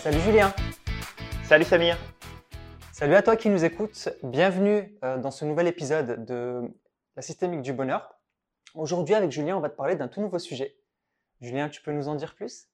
Salut 0.00 0.20
Julien. 0.20 0.54
Salut 1.42 1.64
Samir. 1.64 1.98
Salut 2.90 3.14
à 3.14 3.20
toi 3.20 3.36
qui 3.36 3.50
nous 3.50 3.66
écoutes. 3.66 4.08
Bienvenue 4.22 4.96
euh, 5.04 5.18
dans 5.18 5.30
ce 5.30 5.44
nouvel 5.44 5.66
épisode 5.66 6.24
de 6.24 6.62
la 7.16 7.20
systémique 7.20 7.60
du 7.60 7.74
bonheur. 7.74 8.14
Aujourd'hui, 8.74 9.14
avec 9.14 9.30
Julien, 9.30 9.58
on 9.58 9.60
va 9.60 9.68
te 9.68 9.76
parler 9.76 9.96
d'un 9.96 10.08
tout 10.08 10.22
nouveau 10.22 10.38
sujet. 10.38 10.74
Julien, 11.42 11.68
tu 11.68 11.82
peux 11.82 11.92
nous 11.92 12.08
en 12.08 12.14
dire 12.14 12.34
plus? 12.34 12.68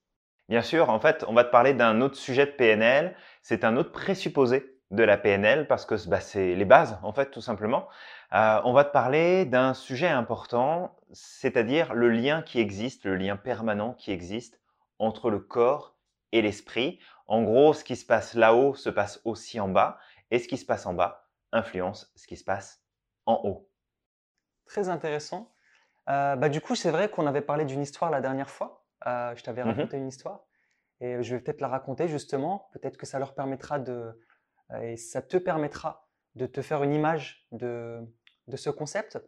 Bien 0.48 0.62
sûr, 0.62 0.88
en 0.88 1.00
fait, 1.00 1.24
on 1.26 1.34
va 1.34 1.42
te 1.42 1.50
parler 1.50 1.74
d'un 1.74 2.00
autre 2.00 2.14
sujet 2.14 2.46
de 2.46 2.52
PNL. 2.52 3.16
C'est 3.42 3.64
un 3.64 3.76
autre 3.76 3.90
présupposé 3.90 4.78
de 4.92 5.02
la 5.02 5.16
PNL 5.16 5.66
parce 5.66 5.84
que 5.84 5.96
bah, 6.08 6.20
c'est 6.20 6.54
les 6.54 6.64
bases, 6.64 6.96
en 7.02 7.12
fait, 7.12 7.32
tout 7.32 7.40
simplement. 7.40 7.88
Euh, 8.34 8.60
on 8.62 8.72
va 8.72 8.84
te 8.84 8.92
parler 8.92 9.46
d'un 9.46 9.74
sujet 9.74 10.06
important, 10.06 10.94
c'est-à-dire 11.10 11.92
le 11.92 12.08
lien 12.08 12.42
qui 12.42 12.60
existe, 12.60 13.04
le 13.04 13.16
lien 13.16 13.34
permanent 13.34 13.94
qui 13.94 14.12
existe 14.12 14.60
entre 15.00 15.28
le 15.28 15.40
corps 15.40 15.95
et 16.32 16.42
l'esprit. 16.42 17.00
En 17.26 17.42
gros, 17.42 17.72
ce 17.74 17.84
qui 17.84 17.96
se 17.96 18.06
passe 18.06 18.34
là-haut 18.34 18.74
se 18.74 18.88
passe 18.90 19.20
aussi 19.24 19.58
en 19.60 19.68
bas, 19.68 19.98
et 20.30 20.38
ce 20.38 20.48
qui 20.48 20.56
se 20.58 20.66
passe 20.66 20.86
en 20.86 20.94
bas 20.94 21.22
influence 21.52 22.12
ce 22.16 22.26
qui 22.26 22.36
se 22.36 22.44
passe 22.44 22.82
en 23.24 23.40
haut. 23.44 23.70
Très 24.66 24.88
intéressant. 24.88 25.52
Euh, 26.08 26.36
bah, 26.36 26.48
du 26.48 26.60
coup, 26.60 26.74
c'est 26.74 26.90
vrai 26.90 27.08
qu'on 27.08 27.26
avait 27.26 27.40
parlé 27.40 27.64
d'une 27.64 27.80
histoire 27.82 28.10
la 28.10 28.20
dernière 28.20 28.50
fois. 28.50 28.84
Euh, 29.06 29.34
je 29.36 29.42
t'avais 29.42 29.62
Mhm. 29.62 29.70
raconté 29.70 29.96
une 29.96 30.08
histoire. 30.08 30.46
Et 31.00 31.22
je 31.22 31.34
vais 31.36 31.40
peut-être 31.42 31.60
la 31.60 31.68
raconter 31.68 32.08
justement. 32.08 32.68
Peut-être 32.72 32.96
que 32.96 33.06
ça 33.06 33.18
leur 33.18 33.34
permettra 33.34 33.78
de. 33.78 34.20
euh, 34.72 34.80
et 34.80 34.96
ça 34.96 35.22
te 35.22 35.36
permettra 35.36 36.08
de 36.34 36.46
te 36.46 36.60
faire 36.62 36.82
une 36.82 36.92
image 36.92 37.46
de, 37.52 38.00
de 38.48 38.56
ce 38.56 38.70
concept. 38.70 39.18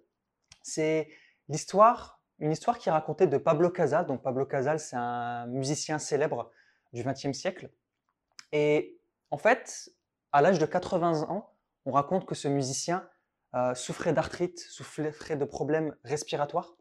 C'est 0.62 1.08
l'histoire, 1.48 2.20
une 2.40 2.50
histoire 2.52 2.78
qui 2.78 2.88
est 2.88 2.92
racontée 2.92 3.26
de 3.28 3.38
Pablo 3.38 3.70
Casals. 3.70 4.06
Donc, 4.06 4.22
Pablo 4.22 4.46
Casals, 4.46 4.80
c'est 4.80 4.96
un 4.96 5.46
musicien 5.46 5.98
célèbre 5.98 6.50
du 6.92 7.02
XXe 7.02 7.32
siècle. 7.32 7.70
Et 8.52 8.98
en 9.30 9.38
fait, 9.38 9.90
à 10.32 10.42
l'âge 10.42 10.58
de 10.58 10.66
80 10.66 11.22
ans, 11.28 11.54
on 11.84 11.92
raconte 11.92 12.26
que 12.26 12.34
ce 12.34 12.48
musicien 12.48 13.08
euh, 13.54 13.74
souffrait 13.74 14.12
d'arthrite, 14.12 14.58
souffrait 14.58 15.36
de 15.36 15.44
problèmes 15.44 15.96
respiratoires. 16.04 16.74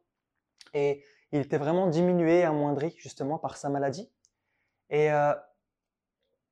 Et 0.74 1.04
il 1.32 1.42
était 1.42 1.58
vraiment 1.58 1.88
diminué, 1.88 2.44
amoindri 2.44 2.94
justement 2.98 3.38
par 3.38 3.58
sa 3.58 3.70
maladie. 3.70 4.12
Et 4.90 5.12
euh, 5.12 5.34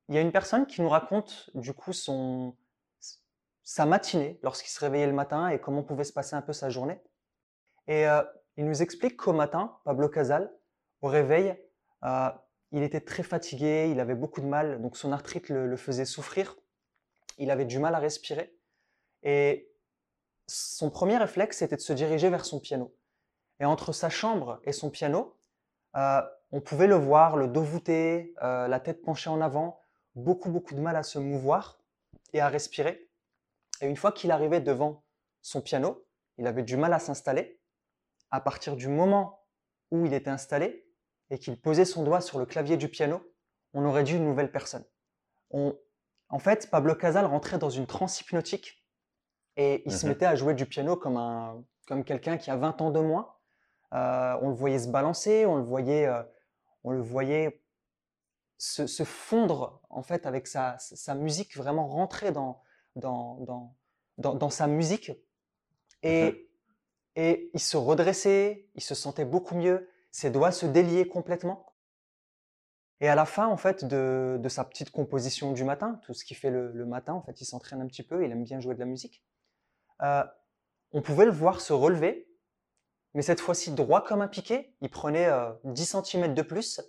il 0.09 0.15
y 0.15 0.17
a 0.17 0.21
une 0.21 0.31
personne 0.31 0.67
qui 0.67 0.81
nous 0.81 0.89
raconte 0.89 1.49
du 1.53 1.73
coup 1.73 1.93
son, 1.93 2.55
sa 3.63 3.85
matinée 3.85 4.39
lorsqu'il 4.43 4.69
se 4.69 4.79
réveillait 4.79 5.07
le 5.07 5.13
matin 5.13 5.49
et 5.49 5.59
comment 5.59 5.83
pouvait 5.83 6.03
se 6.03 6.13
passer 6.13 6.35
un 6.35 6.41
peu 6.41 6.53
sa 6.53 6.69
journée. 6.69 7.01
Et 7.87 8.07
euh, 8.07 8.23
il 8.57 8.65
nous 8.65 8.81
explique 8.81 9.17
qu'au 9.17 9.33
matin, 9.33 9.77
Pablo 9.83 10.09
Casal, 10.09 10.53
au 11.01 11.07
réveil, 11.07 11.55
il 12.71 12.83
était 12.83 13.02
très 13.02 13.23
fatigué, 13.23 13.89
il 13.91 13.99
avait 13.99 14.16
beaucoup 14.16 14.41
de 14.41 14.45
mal, 14.45 14.81
donc 14.81 14.97
son 14.97 15.11
arthrite 15.11 15.49
le, 15.49 15.77
faisait 15.77 16.05
souffrir. 16.05 16.58
Il 17.38 17.52
avait 17.52 17.66
du 17.66 17.80
mal 17.80 17.95
à 17.95 17.99
respirer. 17.99 18.55
Et 19.23 19.72
son 20.47 20.89
premier 20.89 21.17
réflexe, 21.17 21.57
c'était 21.57 21.75
de 21.75 21.81
se 21.81 21.94
diriger 21.94 22.30
vers 22.30 22.45
son 22.45 22.59
piano. 22.59 22.95
Et 23.59 23.66
entre 23.66 23.94
sa 23.94 24.09
chambre 24.09 24.59
et 24.63 24.72
son 24.72 24.89
piano, 24.89 25.38
euh, 25.95 26.22
on 26.52 26.61
pouvait 26.61 26.88
le 26.88 26.95
voir, 26.95 27.38
le 27.38 27.47
dos 27.47 27.63
voûté, 27.63 28.33
euh, 28.44 28.67
la 28.67 28.79
tête 28.79 29.02
penchée 29.02 29.29
en 29.29 29.41
avant, 29.41 29.79
beaucoup, 30.16 30.50
beaucoup 30.50 30.75
de 30.75 30.81
mal 30.81 30.95
à 30.95 31.03
se 31.03 31.19
mouvoir 31.19 31.79
et 32.33 32.41
à 32.41 32.50
respirer. 32.50 33.09
Et 33.81 33.88
une 33.88 33.97
fois 33.97 34.11
qu'il 34.11 34.31
arrivait 34.31 34.61
devant 34.61 35.03
son 35.41 35.61
piano, 35.61 36.05
il 36.38 36.47
avait 36.47 36.63
du 36.63 36.77
mal 36.77 36.94
à 36.94 37.00
s'installer. 37.00 37.59
À 38.31 38.41
partir 38.41 38.75
du 38.75 38.88
moment 38.88 39.45
où 39.91 40.05
il 40.05 40.13
était 40.13 40.29
installé 40.29 40.84
et 41.29 41.39
qu'il 41.39 41.59
posait 41.59 41.85
son 41.85 42.03
doigt 42.03 42.21
sur 42.21 42.39
le 42.39 42.45
clavier 42.45 42.77
du 42.77 42.89
piano, 42.89 43.22
on 43.73 43.85
aurait 43.85 44.03
dit 44.03 44.13
une 44.16 44.25
nouvelle 44.25 44.51
personne. 44.51 44.85
On, 45.51 45.77
en 46.29 46.39
fait, 46.39 46.69
Pablo 46.69 46.95
Casal 46.95 47.25
rentrait 47.25 47.57
dans 47.57 47.69
une 47.69 47.88
transe 47.88 48.22
hypnotique 48.22 48.83
et 49.57 49.83
il 49.85 49.91
se 49.91 50.05
Mhm. 50.05 50.11
mettait 50.13 50.25
à 50.25 50.35
jouer 50.35 50.53
du 50.53 50.66
piano 50.66 50.95
comme, 50.95 51.17
un, 51.17 51.63
comme 51.88 52.03
quelqu'un 52.03 52.38
qui 52.38 52.51
a 52.51 52.55
20 52.57 52.81
ans 52.81 52.91
de 52.91 53.00
moins. 53.00 53.33
Euh, 53.94 54.38
on 54.41 54.50
le 54.50 54.55
voyait 54.55 54.79
se 54.79 54.88
balancer, 54.89 55.45
on 55.45 55.55
le 55.55 55.63
voyait, 55.63 56.07
euh, 56.07 56.23
on 56.83 56.91
le 56.91 57.01
voyait 57.01 57.63
se, 58.57 58.88
se 58.88 59.03
fondre 59.03 59.81
en 59.89 60.01
fait 60.03 60.25
avec 60.25 60.47
sa, 60.47 60.77
sa 60.79 61.16
musique, 61.16 61.55
vraiment 61.57 61.88
rentrer 61.88 62.31
dans, 62.31 62.61
dans, 62.95 63.35
dans, 63.41 63.75
dans, 64.17 64.35
dans 64.35 64.50
sa 64.50 64.67
musique. 64.67 65.11
Et, 66.03 66.50
et 67.16 67.50
il 67.53 67.59
se 67.59 67.77
redressait, 67.77 68.67
il 68.75 68.81
se 68.81 68.95
sentait 68.95 69.25
beaucoup 69.25 69.55
mieux, 69.55 69.89
ses 70.15 70.29
doigts 70.29 70.53
se 70.53 70.65
déliaient 70.65 71.09
complètement. 71.09 71.73
Et 73.01 73.09
à 73.09 73.15
la 73.15 73.25
fin, 73.25 73.47
en 73.47 73.57
fait, 73.57 73.83
de, 73.83 74.37
de 74.39 74.47
sa 74.47 74.63
petite 74.63 74.89
composition 74.89 75.51
du 75.51 75.65
matin, 75.65 75.99
tout 76.03 76.13
ce 76.13 76.23
qu'il 76.23 76.37
fait 76.37 76.49
le, 76.49 76.71
le 76.71 76.85
matin, 76.85 77.11
en 77.15 77.21
fait, 77.21 77.41
il 77.41 77.45
s'entraîne 77.45 77.81
un 77.81 77.85
petit 77.85 78.01
peu, 78.01 78.23
il 78.23 78.31
aime 78.31 78.45
bien 78.45 78.61
jouer 78.61 78.75
de 78.75 78.79
la 78.79 78.85
musique. 78.85 79.25
Euh, 80.03 80.23
on 80.93 81.01
pouvait 81.01 81.25
le 81.25 81.33
voir 81.33 81.59
se 81.59 81.73
relever, 81.73 82.29
mais 83.13 83.23
cette 83.23 83.41
fois-ci 83.41 83.71
droit 83.71 84.05
comme 84.05 84.21
un 84.21 84.29
piquet. 84.29 84.73
Il 84.79 84.89
prenait 84.89 85.27
euh, 85.27 85.51
10 85.65 85.97
cm 86.05 86.33
de 86.33 86.41
plus 86.41 86.79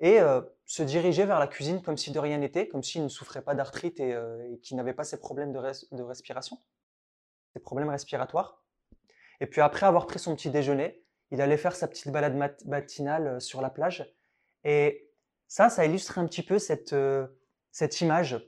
et 0.00 0.18
euh, 0.20 0.40
se 0.64 0.82
dirigeait 0.82 1.26
vers 1.26 1.38
la 1.38 1.46
cuisine 1.46 1.80
comme 1.80 1.96
si 1.96 2.10
de 2.10 2.18
rien 2.18 2.38
n'était, 2.38 2.66
comme 2.66 2.82
s'il 2.82 3.04
ne 3.04 3.08
souffrait 3.08 3.42
pas 3.42 3.54
d'arthrite 3.54 4.00
et, 4.00 4.12
euh, 4.12 4.56
qu'il 4.64 4.76
n'avait 4.76 4.94
pas 4.94 5.04
ces 5.04 5.20
problèmes 5.20 5.52
de, 5.52 5.60
res- 5.60 5.94
de 5.94 6.02
respiration, 6.02 6.58
ces 7.52 7.60
problèmes 7.60 7.90
respiratoires. 7.90 8.64
Et 9.38 9.46
puis 9.46 9.60
après 9.60 9.86
avoir 9.86 10.08
pris 10.08 10.18
son 10.18 10.34
petit 10.34 10.50
déjeuner, 10.50 11.03
il 11.34 11.40
allait 11.42 11.56
faire 11.58 11.76
sa 11.76 11.88
petite 11.88 12.08
balade 12.10 12.36
mat- 12.36 12.64
matinale 12.64 13.26
euh, 13.26 13.40
sur 13.40 13.60
la 13.60 13.70
plage. 13.70 14.10
Et 14.64 15.10
ça, 15.48 15.68
ça 15.68 15.84
illustre 15.84 16.18
un 16.18 16.26
petit 16.26 16.42
peu 16.42 16.58
cette, 16.58 16.92
euh, 16.92 17.26
cette 17.70 18.00
image, 18.00 18.40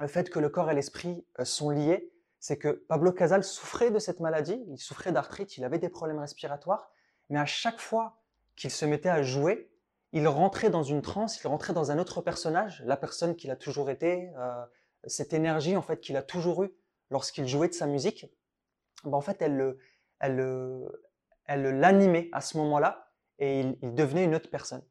le 0.00 0.08
fait 0.08 0.30
que 0.30 0.40
le 0.40 0.48
corps 0.48 0.70
et 0.70 0.74
l'esprit 0.74 1.24
euh, 1.38 1.44
sont 1.44 1.70
liés. 1.70 2.10
C'est 2.40 2.58
que 2.58 2.68
Pablo 2.68 3.12
Casal 3.12 3.42
souffrait 3.44 3.90
de 3.90 3.98
cette 3.98 4.20
maladie, 4.20 4.62
il 4.68 4.78
souffrait 4.78 5.12
d'arthrite, 5.12 5.56
il 5.56 5.64
avait 5.64 5.78
des 5.78 5.88
problèmes 5.88 6.18
respiratoires, 6.18 6.90
mais 7.30 7.38
à 7.38 7.46
chaque 7.46 7.80
fois 7.80 8.20
qu'il 8.56 8.70
se 8.70 8.84
mettait 8.84 9.08
à 9.08 9.22
jouer, 9.22 9.70
il 10.12 10.28
rentrait 10.28 10.68
dans 10.68 10.82
une 10.82 11.00
transe, 11.00 11.42
il 11.42 11.46
rentrait 11.48 11.72
dans 11.72 11.90
un 11.90 11.98
autre 11.98 12.20
personnage, 12.20 12.82
la 12.84 12.98
personne 12.98 13.34
qu'il 13.34 13.50
a 13.50 13.56
toujours 13.56 13.88
été, 13.88 14.30
cette 15.06 15.32
énergie 15.32 15.74
en 15.74 15.80
fait 15.82 16.00
qu'il 16.00 16.18
a 16.18 16.22
toujours 16.22 16.64
eue 16.64 16.72
lorsqu'il 17.10 17.48
jouait 17.48 17.68
de 17.68 17.72
sa 17.72 17.86
musique. 17.86 18.26
Ben, 19.04 19.14
en 19.14 19.22
fait, 19.22 19.40
elle 19.40 19.56
le, 19.56 19.78
elle 20.20 20.36
le- 20.36 21.02
elle 21.46 21.78
l'animait 21.78 22.28
à 22.32 22.40
ce 22.40 22.56
moment-là 22.58 23.10
et 23.38 23.60
il, 23.60 23.94
devenait 23.94 24.24
une 24.24 24.34
autre 24.34 24.50
personne. 24.50 24.82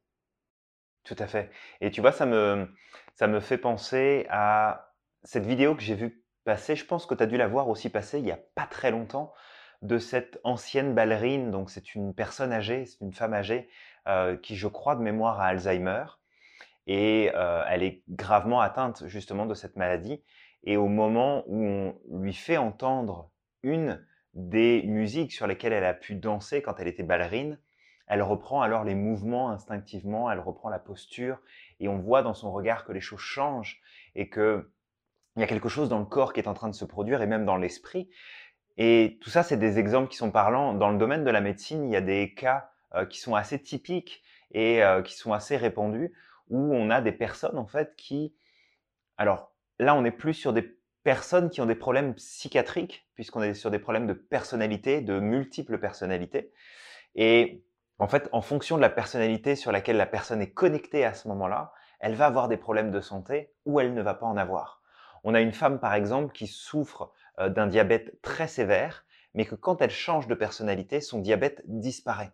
Tout 1.03 1.15
à 1.19 1.27
fait. 1.27 1.49
Et 1.81 1.91
tu 1.91 2.01
vois, 2.01 2.11
ça 2.11 2.25
me, 2.25 2.69
ça 3.15 3.27
me 3.27 3.39
fait 3.39 3.57
penser 3.57 4.25
à 4.29 4.93
cette 5.23 5.45
vidéo 5.45 5.75
que 5.75 5.81
j'ai 5.81 5.95
vue 5.95 6.23
passer. 6.43 6.75
Je 6.75 6.85
pense 6.85 7.05
que 7.05 7.15
tu 7.15 7.23
as 7.23 7.25
dû 7.25 7.37
la 7.37 7.47
voir 7.47 7.69
aussi 7.69 7.89
passer 7.89 8.19
il 8.19 8.25
n'y 8.25 8.31
a 8.31 8.39
pas 8.55 8.67
très 8.67 8.91
longtemps 8.91 9.33
de 9.81 9.97
cette 9.97 10.39
ancienne 10.43 10.93
ballerine. 10.93 11.51
Donc, 11.51 11.69
c'est 11.69 11.95
une 11.95 12.13
personne 12.13 12.53
âgée, 12.53 12.85
c'est 12.85 13.01
une 13.01 13.13
femme 13.13 13.33
âgée 13.33 13.69
euh, 14.07 14.37
qui, 14.37 14.55
je 14.55 14.67
crois, 14.67 14.95
de 14.95 15.01
mémoire 15.01 15.41
a 15.41 15.47
Alzheimer. 15.47 16.05
Et 16.87 17.31
euh, 17.35 17.63
elle 17.69 17.83
est 17.83 18.03
gravement 18.09 18.61
atteinte 18.61 19.07
justement 19.07 19.45
de 19.45 19.53
cette 19.53 19.75
maladie. 19.75 20.23
Et 20.63 20.77
au 20.77 20.87
moment 20.87 21.43
où 21.47 21.93
on 22.09 22.19
lui 22.19 22.33
fait 22.33 22.57
entendre 22.57 23.29
une 23.63 24.05
des 24.33 24.83
musiques 24.83 25.31
sur 25.31 25.47
lesquelles 25.47 25.73
elle 25.73 25.85
a 25.85 25.93
pu 25.93 26.15
danser 26.15 26.61
quand 26.61 26.79
elle 26.79 26.87
était 26.87 27.03
ballerine, 27.03 27.59
elle 28.07 28.21
reprend 28.21 28.61
alors 28.61 28.83
les 28.83 28.95
mouvements 28.95 29.49
instinctivement, 29.49 30.29
elle 30.29 30.39
reprend 30.39 30.69
la 30.69 30.79
posture, 30.79 31.39
et 31.79 31.87
on 31.87 31.97
voit 31.97 32.21
dans 32.21 32.33
son 32.33 32.51
regard 32.51 32.85
que 32.85 32.91
les 32.91 33.01
choses 33.01 33.19
changent 33.19 33.81
et 34.15 34.29
que 34.29 34.71
il 35.35 35.39
y 35.39 35.43
a 35.43 35.47
quelque 35.47 35.69
chose 35.69 35.89
dans 35.89 35.99
le 35.99 36.05
corps 36.05 36.31
qui 36.31 36.39
est 36.39 36.47
en 36.47 36.53
train 36.53 36.69
de 36.69 36.75
se 36.75 36.85
produire 36.85 37.23
et 37.23 37.27
même 37.27 37.45
dans 37.45 37.57
l'esprit. 37.57 38.07
Et 38.77 39.17
tout 39.21 39.31
ça, 39.31 39.41
c'est 39.41 39.57
des 39.57 39.79
exemples 39.79 40.09
qui 40.09 40.17
sont 40.17 40.29
parlants. 40.29 40.73
Dans 40.73 40.91
le 40.91 40.97
domaine 40.99 41.23
de 41.23 41.31
la 41.31 41.41
médecine, 41.41 41.85
il 41.85 41.91
y 41.91 41.95
a 41.95 42.01
des 42.01 42.35
cas 42.35 42.69
euh, 42.93 43.05
qui 43.05 43.19
sont 43.19 43.33
assez 43.33 43.59
typiques 43.59 44.21
et 44.51 44.83
euh, 44.83 45.01
qui 45.01 45.15
sont 45.15 45.33
assez 45.33 45.57
répandus 45.57 46.13
où 46.49 46.75
on 46.75 46.91
a 46.91 47.01
des 47.01 47.11
personnes 47.11 47.57
en 47.57 47.65
fait 47.65 47.95
qui, 47.95 48.35
alors 49.17 49.51
là, 49.79 49.95
on 49.95 50.01
n'est 50.01 50.11
plus 50.11 50.35
sur 50.35 50.53
des 50.53 50.77
personnes 51.03 51.49
qui 51.49 51.61
ont 51.61 51.65
des 51.65 51.75
problèmes 51.75 52.15
psychiatriques 52.15 53.07
puisqu'on 53.15 53.41
est 53.41 53.53
sur 53.53 53.71
des 53.71 53.79
problèmes 53.79 54.07
de 54.07 54.13
personnalité, 54.13 55.01
de 55.01 55.19
multiples 55.19 55.77
personnalités. 55.77 56.51
Et 57.15 57.63
en 57.99 58.07
fait, 58.07 58.27
en 58.31 58.41
fonction 58.41 58.77
de 58.77 58.81
la 58.81 58.89
personnalité 58.89 59.55
sur 59.55 59.71
laquelle 59.71 59.97
la 59.97 60.05
personne 60.05 60.41
est 60.41 60.51
connectée 60.51 61.05
à 61.05 61.13
ce 61.13 61.27
moment-là, 61.27 61.73
elle 61.99 62.15
va 62.15 62.25
avoir 62.25 62.47
des 62.47 62.57
problèmes 62.57 62.91
de 62.91 63.01
santé 63.01 63.53
ou 63.65 63.79
elle 63.79 63.93
ne 63.93 64.01
va 64.01 64.13
pas 64.13 64.25
en 64.25 64.37
avoir. 64.37 64.81
On 65.23 65.33
a 65.33 65.41
une 65.41 65.53
femme, 65.53 65.79
par 65.79 65.93
exemple, 65.93 66.33
qui 66.33 66.47
souffre 66.47 67.11
euh, 67.39 67.49
d'un 67.49 67.67
diabète 67.67 68.21
très 68.21 68.47
sévère, 68.47 69.05
mais 69.33 69.45
que 69.45 69.55
quand 69.55 69.81
elle 69.81 69.89
change 69.89 70.27
de 70.27 70.35
personnalité, 70.35 70.99
son 70.99 71.19
diabète 71.19 71.61
disparaît. 71.65 72.31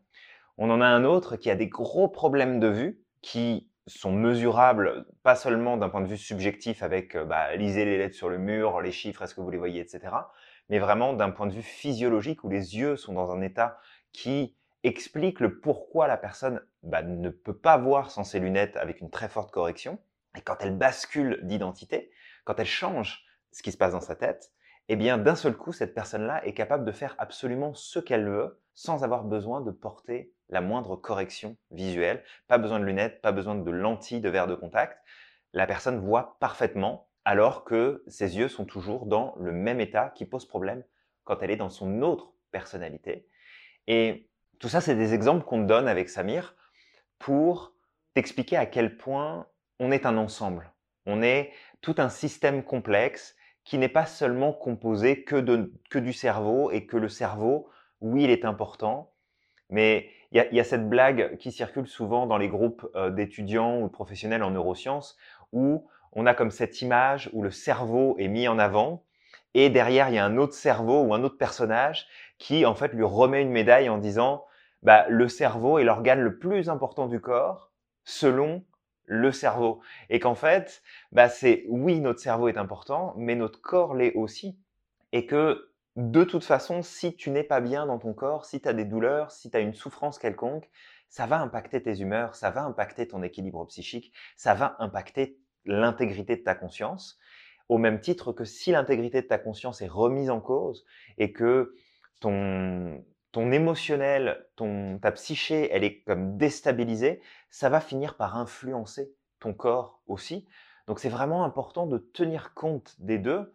On 0.57 0.69
en 0.69 0.81
a 0.81 0.87
un 0.87 1.03
autre 1.03 1.35
qui 1.35 1.49
a 1.49 1.55
des 1.55 1.67
gros 1.67 2.07
problèmes 2.07 2.59
de 2.59 2.67
vue, 2.67 3.01
qui 3.21 3.69
sont 3.89 4.11
mesurables, 4.11 5.05
pas 5.23 5.35
seulement 5.35 5.77
d'un 5.77 5.89
point 5.89 6.01
de 6.01 6.07
vue 6.07 6.17
subjectif 6.17 6.83
avec 6.83 7.15
euh, 7.15 7.25
bah, 7.25 7.55
lisez 7.55 7.85
les 7.85 7.97
lettres 7.97 8.15
sur 8.15 8.29
le 8.29 8.37
mur, 8.37 8.81
les 8.81 8.91
chiffres, 8.91 9.21
est-ce 9.21 9.35
que 9.35 9.41
vous 9.41 9.49
les 9.49 9.57
voyez, 9.57 9.81
etc., 9.81 10.15
mais 10.69 10.79
vraiment 10.79 11.13
d'un 11.13 11.31
point 11.31 11.47
de 11.47 11.53
vue 11.53 11.63
physiologique 11.63 12.43
où 12.43 12.49
les 12.49 12.77
yeux 12.77 12.95
sont 12.95 13.13
dans 13.13 13.31
un 13.31 13.41
état 13.41 13.79
qui 14.13 14.55
explique 14.83 15.39
le 15.39 15.59
pourquoi 15.59 16.07
la 16.07 16.17
personne 16.17 16.61
bah, 16.83 17.01
ne 17.01 17.29
peut 17.29 17.57
pas 17.57 17.77
voir 17.77 18.11
sans 18.11 18.23
ses 18.23 18.39
lunettes 18.39 18.77
avec 18.77 19.01
une 19.01 19.09
très 19.09 19.27
forte 19.27 19.51
correction. 19.51 19.99
Et 20.37 20.41
quand 20.41 20.57
elle 20.61 20.77
bascule 20.77 21.39
d'identité, 21.43 22.11
quand 22.45 22.59
elle 22.59 22.67
change 22.67 23.25
ce 23.51 23.63
qui 23.63 23.71
se 23.71 23.77
passe 23.77 23.93
dans 23.93 24.01
sa 24.01 24.15
tête, 24.15 24.51
eh 24.91 24.95
bien, 24.95 25.19
d'un 25.19 25.35
seul 25.35 25.55
coup, 25.55 25.71
cette 25.71 25.93
personne-là 25.93 26.43
est 26.45 26.53
capable 26.53 26.83
de 26.83 26.91
faire 26.91 27.15
absolument 27.19 27.75
ce 27.75 27.99
qu'elle 27.99 28.27
veut 28.27 28.59
sans 28.73 29.03
avoir 29.03 29.23
besoin 29.23 29.61
de 29.61 29.69
porter 29.69 30.33
la 30.49 30.61
moindre 30.61 30.95
correction 30.95 31.57
visuelle. 31.69 32.23
Pas 32.47 32.57
besoin 32.57 32.79
de 32.79 32.85
lunettes, 32.85 33.21
pas 33.21 33.31
besoin 33.31 33.53
de 33.53 33.71
lentilles 33.71 34.19
de 34.19 34.29
verre 34.29 34.47
de 34.47 34.55
contact. 34.55 34.97
La 35.53 35.67
personne 35.67 35.99
voit 35.99 36.37
parfaitement 36.39 37.07
alors 37.23 37.65
que 37.65 38.03
ses 38.07 38.37
yeux 38.37 38.47
sont 38.47 38.65
toujours 38.65 39.05
dans 39.05 39.35
le 39.39 39.51
même 39.51 39.79
état 39.79 40.11
qui 40.15 40.25
pose 40.25 40.47
problème 40.47 40.83
quand 41.23 41.43
elle 41.43 41.51
est 41.51 41.55
dans 41.55 41.69
son 41.69 42.01
autre 42.01 42.33
personnalité. 42.51 43.27
Et 43.85 44.27
tout 44.59 44.69
ça, 44.69 44.81
c'est 44.81 44.95
des 44.95 45.13
exemples 45.13 45.45
qu'on 45.45 45.61
te 45.61 45.67
donne 45.67 45.87
avec 45.87 46.09
Samir 46.09 46.55
pour 47.19 47.73
t'expliquer 48.15 48.57
à 48.57 48.65
quel 48.65 48.97
point 48.97 49.45
on 49.79 49.91
est 49.91 50.07
un 50.07 50.17
ensemble. 50.17 50.73
On 51.05 51.21
est 51.21 51.51
tout 51.81 51.95
un 51.99 52.09
système 52.09 52.63
complexe 52.63 53.35
qui 53.63 53.77
n'est 53.77 53.89
pas 53.89 54.05
seulement 54.05 54.53
composé 54.53 55.23
que, 55.23 55.35
de, 55.35 55.73
que 55.89 55.99
du 55.99 56.13
cerveau 56.13 56.71
et 56.71 56.85
que 56.85 56.97
le 56.97 57.09
cerveau, 57.09 57.69
oui, 58.01 58.23
il 58.23 58.29
est 58.29 58.45
important, 58.45 59.11
mais 59.69 60.09
il 60.31 60.47
y, 60.51 60.59
a, 60.59 60.63
cette 60.63 60.87
blague 60.87 61.37
qui 61.37 61.51
circule 61.51 61.87
souvent 61.87 62.27
dans 62.27 62.37
les 62.37 62.49
groupes 62.49 62.87
euh, 62.95 63.09
d'étudiants 63.09 63.79
ou 63.81 63.87
de 63.87 63.91
professionnels 63.91 64.43
en 64.43 64.51
neurosciences 64.51 65.17
où 65.51 65.87
on 66.11 66.27
a 66.27 66.35
comme 66.35 66.51
cette 66.51 66.81
image 66.81 67.29
où 67.33 67.41
le 67.41 67.49
cerveau 67.49 68.15
est 68.19 68.27
mis 68.27 68.47
en 68.47 68.59
avant 68.59 69.03
et 69.55 69.69
derrière 69.69 70.09
il 70.09 70.15
y 70.15 70.17
a 70.19 70.25
un 70.25 70.37
autre 70.37 70.53
cerveau 70.53 71.01
ou 71.01 71.15
un 71.15 71.23
autre 71.23 71.37
personnage 71.37 72.07
qui 72.37 72.65
en 72.67 72.75
fait 72.75 72.93
lui 72.93 73.03
remet 73.03 73.41
une 73.41 73.49
médaille 73.49 73.89
en 73.89 73.97
disant 73.97 74.45
bah, 74.83 75.07
le 75.09 75.27
cerveau 75.27 75.79
est 75.79 75.83
l'organe 75.83 76.21
le 76.21 76.37
plus 76.37 76.69
important 76.69 77.07
du 77.07 77.19
corps 77.19 77.71
selon 78.03 78.63
le 79.09 79.31
cerveau. 79.31 79.81
Et 80.09 80.19
qu'en 80.19 80.35
fait, 80.35 80.83
bah, 81.11 81.27
c'est 81.27 81.65
oui, 81.67 81.99
notre 81.99 82.19
cerveau 82.19 82.47
est 82.47 82.57
important, 82.57 83.13
mais 83.17 83.35
notre 83.35 83.59
corps 83.59 83.95
l'est 83.95 84.13
aussi. 84.13 84.57
Et 85.11 85.25
que 85.25 85.71
de 85.95 86.23
toute 86.23 86.43
façon, 86.45 86.83
si 86.83 87.15
tu 87.15 87.31
n'es 87.31 87.43
pas 87.43 87.59
bien 87.59 87.87
dans 87.87 87.97
ton 87.97 88.13
corps, 88.13 88.45
si 88.45 88.61
tu 88.61 88.69
as 88.69 88.73
des 88.73 88.85
douleurs, 88.85 89.31
si 89.31 89.49
tu 89.49 89.57
as 89.57 89.59
une 89.59 89.73
souffrance 89.73 90.19
quelconque, 90.19 90.69
ça 91.09 91.25
va 91.25 91.41
impacter 91.41 91.81
tes 91.81 91.99
humeurs, 91.99 92.35
ça 92.35 92.51
va 92.51 92.63
impacter 92.63 93.07
ton 93.07 93.23
équilibre 93.23 93.65
psychique, 93.65 94.13
ça 94.37 94.53
va 94.53 94.75
impacter 94.79 95.39
l'intégrité 95.65 96.35
de 96.35 96.43
ta 96.43 96.53
conscience, 96.53 97.17
au 97.67 97.79
même 97.79 97.99
titre 97.99 98.31
que 98.31 98.45
si 98.45 98.71
l'intégrité 98.71 99.23
de 99.23 99.27
ta 99.27 99.39
conscience 99.39 99.81
est 99.81 99.87
remise 99.87 100.29
en 100.29 100.39
cause 100.39 100.85
et 101.17 101.33
que 101.33 101.73
ton, 102.19 103.03
ton 103.31 103.51
émotionnel, 103.51 104.47
ton, 104.55 104.97
ta 104.99 105.11
psyché, 105.11 105.69
elle 105.71 105.83
est 105.83 106.01
comme 106.01 106.37
déstabilisée, 106.37 107.21
ça 107.49 107.69
va 107.69 107.79
finir 107.79 108.15
par 108.15 108.37
influencer 108.37 109.13
ton 109.39 109.53
corps 109.53 110.01
aussi. 110.07 110.47
Donc 110.87 110.99
c'est 110.99 111.09
vraiment 111.09 111.43
important 111.45 111.85
de 111.85 111.97
tenir 111.97 112.53
compte 112.53 112.95
des 112.99 113.19
deux. 113.19 113.53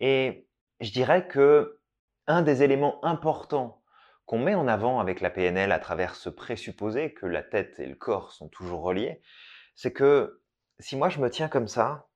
Et 0.00 0.46
je 0.80 0.90
dirais 0.92 1.26
que 1.26 1.80
un 2.26 2.42
des 2.42 2.62
éléments 2.62 3.04
importants 3.04 3.82
qu'on 4.26 4.38
met 4.38 4.54
en 4.54 4.68
avant 4.68 5.00
avec 5.00 5.20
la 5.20 5.30
PNL 5.30 5.72
à 5.72 5.78
travers 5.78 6.14
ce 6.14 6.28
présupposé 6.28 7.12
que 7.12 7.26
la 7.26 7.42
tête 7.42 7.78
et 7.78 7.86
le 7.86 7.94
corps 7.94 8.32
sont 8.32 8.48
toujours 8.48 8.82
reliés, 8.82 9.20
c'est 9.74 9.92
que 9.92 10.42
si 10.78 10.96
moi 10.96 11.08
je 11.08 11.20
me 11.20 11.30
tiens 11.30 11.48
comme 11.48 11.68
ça, 11.68 12.08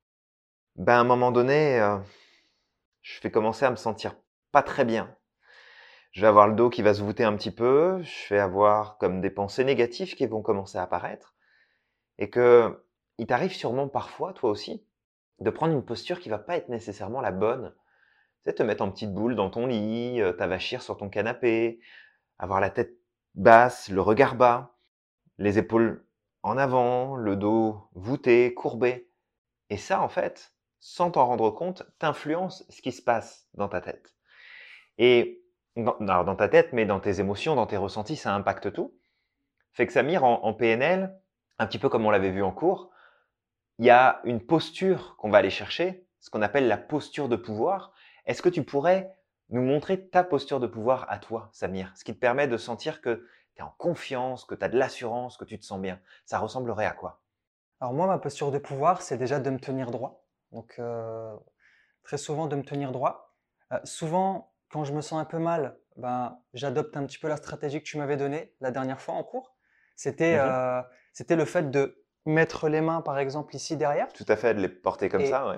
ben 0.76 0.94
à 0.94 1.00
un 1.00 1.04
moment 1.04 1.30
donné, 1.30 1.80
euh, 1.80 1.98
je 3.02 3.20
vais 3.20 3.30
commencer 3.30 3.64
à 3.64 3.70
me 3.70 3.76
sentir 3.76 4.14
pas 4.52 4.62
très 4.62 4.84
bien 4.84 5.17
je 6.12 6.20
vais 6.22 6.26
avoir 6.26 6.48
le 6.48 6.54
dos 6.54 6.70
qui 6.70 6.82
va 6.82 6.94
se 6.94 7.02
voûter 7.02 7.24
un 7.24 7.36
petit 7.36 7.50
peu, 7.50 8.02
je 8.02 8.34
vais 8.34 8.40
avoir 8.40 8.98
comme 8.98 9.20
des 9.20 9.30
pensées 9.30 9.64
négatives 9.64 10.14
qui 10.14 10.26
vont 10.26 10.42
commencer 10.42 10.78
à 10.78 10.82
apparaître, 10.82 11.34
et 12.18 12.30
que 12.30 12.84
il 13.18 13.26
t'arrive 13.26 13.52
sûrement 13.52 13.88
parfois, 13.88 14.32
toi 14.32 14.50
aussi, 14.50 14.84
de 15.40 15.50
prendre 15.50 15.74
une 15.74 15.84
posture 15.84 16.20
qui 16.20 16.28
va 16.28 16.38
pas 16.38 16.56
être 16.56 16.68
nécessairement 16.68 17.20
la 17.20 17.32
bonne. 17.32 17.74
Tu 18.44 18.50
sais, 18.50 18.54
te 18.54 18.62
mettre 18.62 18.82
en 18.82 18.90
petite 18.90 19.12
boule 19.12 19.34
dans 19.34 19.50
ton 19.50 19.66
lit, 19.66 20.20
euh, 20.20 20.32
t'avachir 20.32 20.82
sur 20.82 20.96
ton 20.96 21.08
canapé, 21.08 21.80
avoir 22.38 22.60
la 22.60 22.70
tête 22.70 22.96
basse, 23.34 23.88
le 23.88 24.00
regard 24.00 24.36
bas, 24.36 24.76
les 25.38 25.58
épaules 25.58 26.04
en 26.42 26.56
avant, 26.56 27.16
le 27.16 27.36
dos 27.36 27.88
voûté, 27.94 28.54
courbé. 28.54 29.10
Et 29.70 29.76
ça, 29.76 30.00
en 30.00 30.08
fait, 30.08 30.54
sans 30.80 31.10
t'en 31.10 31.26
rendre 31.26 31.50
compte, 31.50 31.84
t'influence 31.98 32.64
ce 32.68 32.82
qui 32.82 32.92
se 32.92 33.02
passe 33.02 33.48
dans 33.54 33.68
ta 33.68 33.80
tête. 33.80 34.14
Et 34.98 35.44
dans, 35.78 36.24
dans 36.24 36.36
ta 36.36 36.48
tête, 36.48 36.72
mais 36.72 36.84
dans 36.84 37.00
tes 37.00 37.20
émotions, 37.20 37.54
dans 37.54 37.66
tes 37.66 37.76
ressentis, 37.76 38.16
ça 38.16 38.34
impacte 38.34 38.72
tout. 38.72 38.94
Fait 39.72 39.86
que 39.86 39.92
Samir, 39.92 40.24
en, 40.24 40.52
PNL, 40.54 41.16
un 41.58 41.66
petit 41.66 41.78
peu 41.78 41.88
comme 41.88 42.04
on 42.04 42.10
l'avait 42.10 42.30
vu 42.30 42.42
en 42.42 42.50
cours, 42.50 42.90
il 43.78 43.86
y 43.86 43.90
a 43.90 44.20
une 44.24 44.44
posture 44.44 45.16
qu'on 45.18 45.30
va 45.30 45.38
aller 45.38 45.50
chercher, 45.50 46.04
ce 46.18 46.30
qu'on 46.30 46.42
appelle 46.42 46.66
la 46.66 46.78
posture 46.78 47.28
de 47.28 47.36
pouvoir. 47.36 47.92
Est-ce 48.26 48.42
que 48.42 48.48
tu 48.48 48.64
pourrais 48.64 49.14
nous 49.50 49.62
montrer 49.62 50.08
ta 50.08 50.24
posture 50.24 50.58
de 50.58 50.66
pouvoir 50.66 51.06
à 51.08 51.18
toi, 51.18 51.48
Samir? 51.52 51.92
Ce 51.96 52.02
qui 52.02 52.12
te 52.12 52.18
permet 52.18 52.48
de 52.48 52.56
sentir 52.56 53.00
que 53.00 53.28
tu 53.54 53.60
es 53.60 53.62
en 53.62 53.72
confiance, 53.78 54.44
que 54.44 54.56
tu 54.56 54.64
as 54.64 54.68
de 54.68 54.76
l'assurance, 54.76 55.36
que 55.36 55.44
tu 55.44 55.58
te 55.58 55.64
sens 55.64 55.80
bien. 55.80 56.00
Ça 56.24 56.40
ressemblerait 56.40 56.86
à 56.86 56.92
quoi? 56.92 57.20
Alors 57.80 57.94
moi, 57.94 58.08
ma 58.08 58.18
posture 58.18 58.50
de 58.50 58.58
pouvoir, 58.58 59.00
c'est 59.02 59.16
déjà 59.16 59.38
de 59.38 59.48
me 59.48 59.60
tenir 59.60 59.92
droit. 59.92 60.24
Donc 60.50 60.74
euh, 60.80 61.36
très 62.02 62.18
souvent 62.18 62.46
de 62.46 62.56
me 62.56 62.64
tenir 62.64 62.90
droit. 62.90 63.36
Euh, 63.72 63.78
souvent, 63.84 64.52
quand 64.70 64.84
je 64.84 64.92
me 64.92 65.00
sens 65.00 65.20
un 65.20 65.24
peu 65.24 65.38
mal, 65.38 65.76
ben, 65.96 66.38
j'adopte 66.54 66.96
un 66.96 67.04
petit 67.06 67.18
peu 67.18 67.28
la 67.28 67.36
stratégie 67.36 67.80
que 67.80 67.84
tu 67.84 67.98
m'avais 67.98 68.16
donnée 68.16 68.54
la 68.60 68.70
dernière 68.70 69.00
fois 69.00 69.14
en 69.14 69.24
cours. 69.24 69.56
C'était 69.96 70.36
mhm. 70.36 70.42
euh, 70.44 70.82
c'était 71.12 71.36
le 71.36 71.44
fait 71.44 71.70
de 71.70 72.04
mettre 72.26 72.68
les 72.68 72.80
mains, 72.80 73.00
par 73.00 73.18
exemple, 73.18 73.56
ici 73.56 73.76
derrière. 73.76 74.12
Tout 74.12 74.26
à 74.28 74.36
fait, 74.36 74.54
de 74.54 74.60
les 74.60 74.68
porter 74.68 75.08
comme 75.08 75.26
ça, 75.26 75.50
oui. 75.50 75.56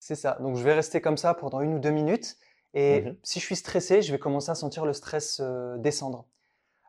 C'est 0.00 0.14
ça. 0.14 0.38
Donc, 0.40 0.56
je 0.56 0.62
vais 0.62 0.74
rester 0.74 1.00
comme 1.00 1.16
ça 1.16 1.34
pendant 1.34 1.60
une 1.60 1.74
ou 1.74 1.78
deux 1.78 1.90
minutes. 1.90 2.36
Et 2.74 3.02
mhm. 3.02 3.16
si 3.22 3.40
je 3.40 3.44
suis 3.44 3.56
stressé, 3.56 4.02
je 4.02 4.12
vais 4.12 4.18
commencer 4.18 4.50
à 4.50 4.54
sentir 4.54 4.84
le 4.84 4.92
stress 4.92 5.40
euh, 5.40 5.76
descendre. 5.78 6.26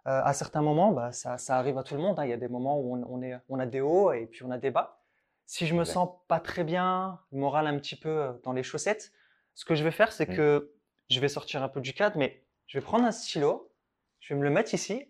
Euh, 0.07 0.21
à 0.23 0.33
certains 0.33 0.61
moments, 0.61 0.91
bah, 0.91 1.11
ça, 1.11 1.37
ça, 1.37 1.57
arrive 1.57 1.77
à 1.77 1.83
tout 1.83 1.95
le 1.95 2.01
monde. 2.01 2.19
Hein. 2.19 2.25
Il 2.25 2.29
y 2.29 2.33
a 2.33 2.37
des 2.37 2.47
moments 2.47 2.79
où 2.79 2.95
on, 2.95 3.21
est, 3.21 3.37
on 3.49 3.59
a 3.59 3.65
des 3.65 3.81
hauts 3.81 4.11
et 4.11 4.25
puis 4.25 4.43
on 4.43 4.51
a 4.51 4.57
des 4.57 4.71
bas. 4.71 5.01
Si 5.45 5.65
je 5.65 5.75
me 5.75 5.83
sens 5.83 6.09
pas 6.27 6.39
très 6.39 6.63
bien, 6.63 7.19
le 7.31 7.39
moral 7.39 7.67
un 7.67 7.77
petit 7.77 7.95
peu 7.95 8.39
dans 8.43 8.53
les 8.53 8.63
chaussettes, 8.63 9.11
ce 9.55 9.65
que 9.65 9.75
je 9.75 9.83
vais 9.83 9.91
faire, 9.91 10.11
c'est 10.11 10.29
mhm. 10.29 10.35
que 10.35 10.73
je 11.09 11.19
vais 11.19 11.27
sortir 11.27 11.63
un 11.63 11.69
peu 11.69 11.81
du 11.81 11.93
cadre, 11.93 12.17
mais 12.17 12.43
je 12.67 12.77
vais 12.77 12.83
prendre 12.83 13.05
un 13.05 13.11
stylo, 13.11 13.71
je 14.19 14.33
vais 14.33 14.39
me 14.39 14.43
le 14.43 14.49
mettre 14.49 14.73
ici, 14.73 15.05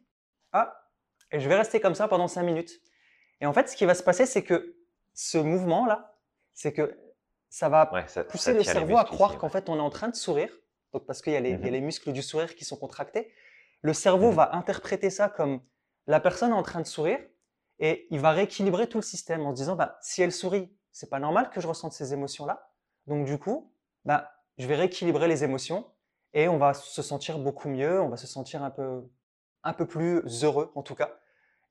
ah, 0.53 0.89
et 1.31 1.39
je 1.39 1.47
vais 1.49 1.55
rester 1.55 1.79
comme 1.79 1.95
ça 1.95 2.07
pendant 2.07 2.27
5 2.27 2.43
minutes. 2.43 2.81
Et 3.41 3.45
en 3.45 3.53
fait, 3.53 3.69
ce 3.69 3.75
qui 3.75 3.85
va 3.85 3.93
se 3.93 4.03
passer, 4.03 4.25
c'est 4.25 4.43
que 4.43 4.77
ce 5.13 5.37
mouvement-là, 5.37 6.17
c'est 6.53 6.73
que 6.73 6.97
ça 7.49 7.69
va 7.69 7.85
pousser 8.29 8.53
le 8.53 8.63
cerveau 8.63 8.97
à 8.97 9.05
croire 9.05 9.37
qu'en 9.37 9.49
fait, 9.49 9.69
on 9.69 9.77
est 9.77 9.81
en 9.81 9.89
train 9.89 10.07
de 10.07 10.15
sourire, 10.15 10.51
donc 10.93 11.05
parce 11.05 11.21
qu'il 11.21 11.33
y, 11.33 11.35
a 11.35 11.39
les 11.39 11.57
mhm. 11.57 11.83
muscles 11.85 12.11
du 12.11 12.21
sourire 12.21 12.55
qui 12.55 12.65
sont 12.65 12.77
contractés. 12.77 13.31
Le 13.81 13.93
cerveau 13.93 14.29
mhm. 14.29 14.35
va 14.35 14.55
interpréter 14.55 15.09
ça 15.09 15.29
comme 15.29 15.61
la 16.07 16.19
personne 16.19 16.51
est 16.51 16.55
en 16.55 16.63
train 16.63 16.81
de 16.81 16.87
sourire, 16.87 17.19
et 17.79 18.07
il 18.11 18.19
va 18.19 18.31
rééquilibrer 18.31 18.87
tout 18.87 18.97
le 18.97 19.03
système 19.03 19.45
en 19.45 19.51
se 19.51 19.55
disant, 19.55 19.75
bah, 19.75 19.97
si 20.01 20.21
elle 20.21 20.31
sourit, 20.31 20.73
c'est 20.91 21.09
pas 21.09 21.19
normal 21.19 21.49
que 21.49 21.61
je 21.61 21.67
ressente 21.67 21.93
ces 21.93 22.13
émotions-là. 22.13 22.69
Donc 23.07 23.25
du 23.25 23.37
coup, 23.37 23.73
bah, 24.05 24.31
je 24.59 24.67
vais 24.67 24.75
rééquilibrer 24.75 25.27
les 25.27 25.43
émotions 25.43 25.87
et 26.33 26.47
on 26.47 26.57
va 26.57 26.73
se 26.73 27.01
sentir 27.01 27.39
beaucoup 27.39 27.69
mieux, 27.69 27.99
on 28.01 28.09
va 28.09 28.17
se 28.17 28.27
sentir 28.27 28.61
un 28.61 28.69
peu, 28.69 29.01
un 29.63 29.73
peu 29.73 29.87
plus 29.87 30.21
heureux 30.43 30.71
en 30.75 30.83
tout 30.83 30.95
cas. 30.95 31.17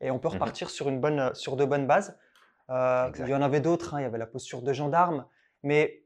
Et 0.00 0.10
on 0.10 0.18
peut 0.18 0.28
mmh 0.28 0.32
repartir 0.32 0.70
sur, 0.70 0.88
une 0.88 1.00
bonne, 1.00 1.34
sur 1.34 1.56
de 1.56 1.64
bonnes 1.64 1.86
bases. 1.86 2.18
Euh, 2.70 3.10
il 3.18 3.28
y 3.28 3.34
en 3.34 3.42
avait 3.42 3.60
d'autres, 3.60 3.94
hein, 3.94 4.00
il 4.00 4.02
y 4.02 4.06
avait 4.06 4.18
la 4.18 4.26
posture 4.26 4.62
de 4.62 4.72
gendarme. 4.72 5.26
Mais 5.62 6.04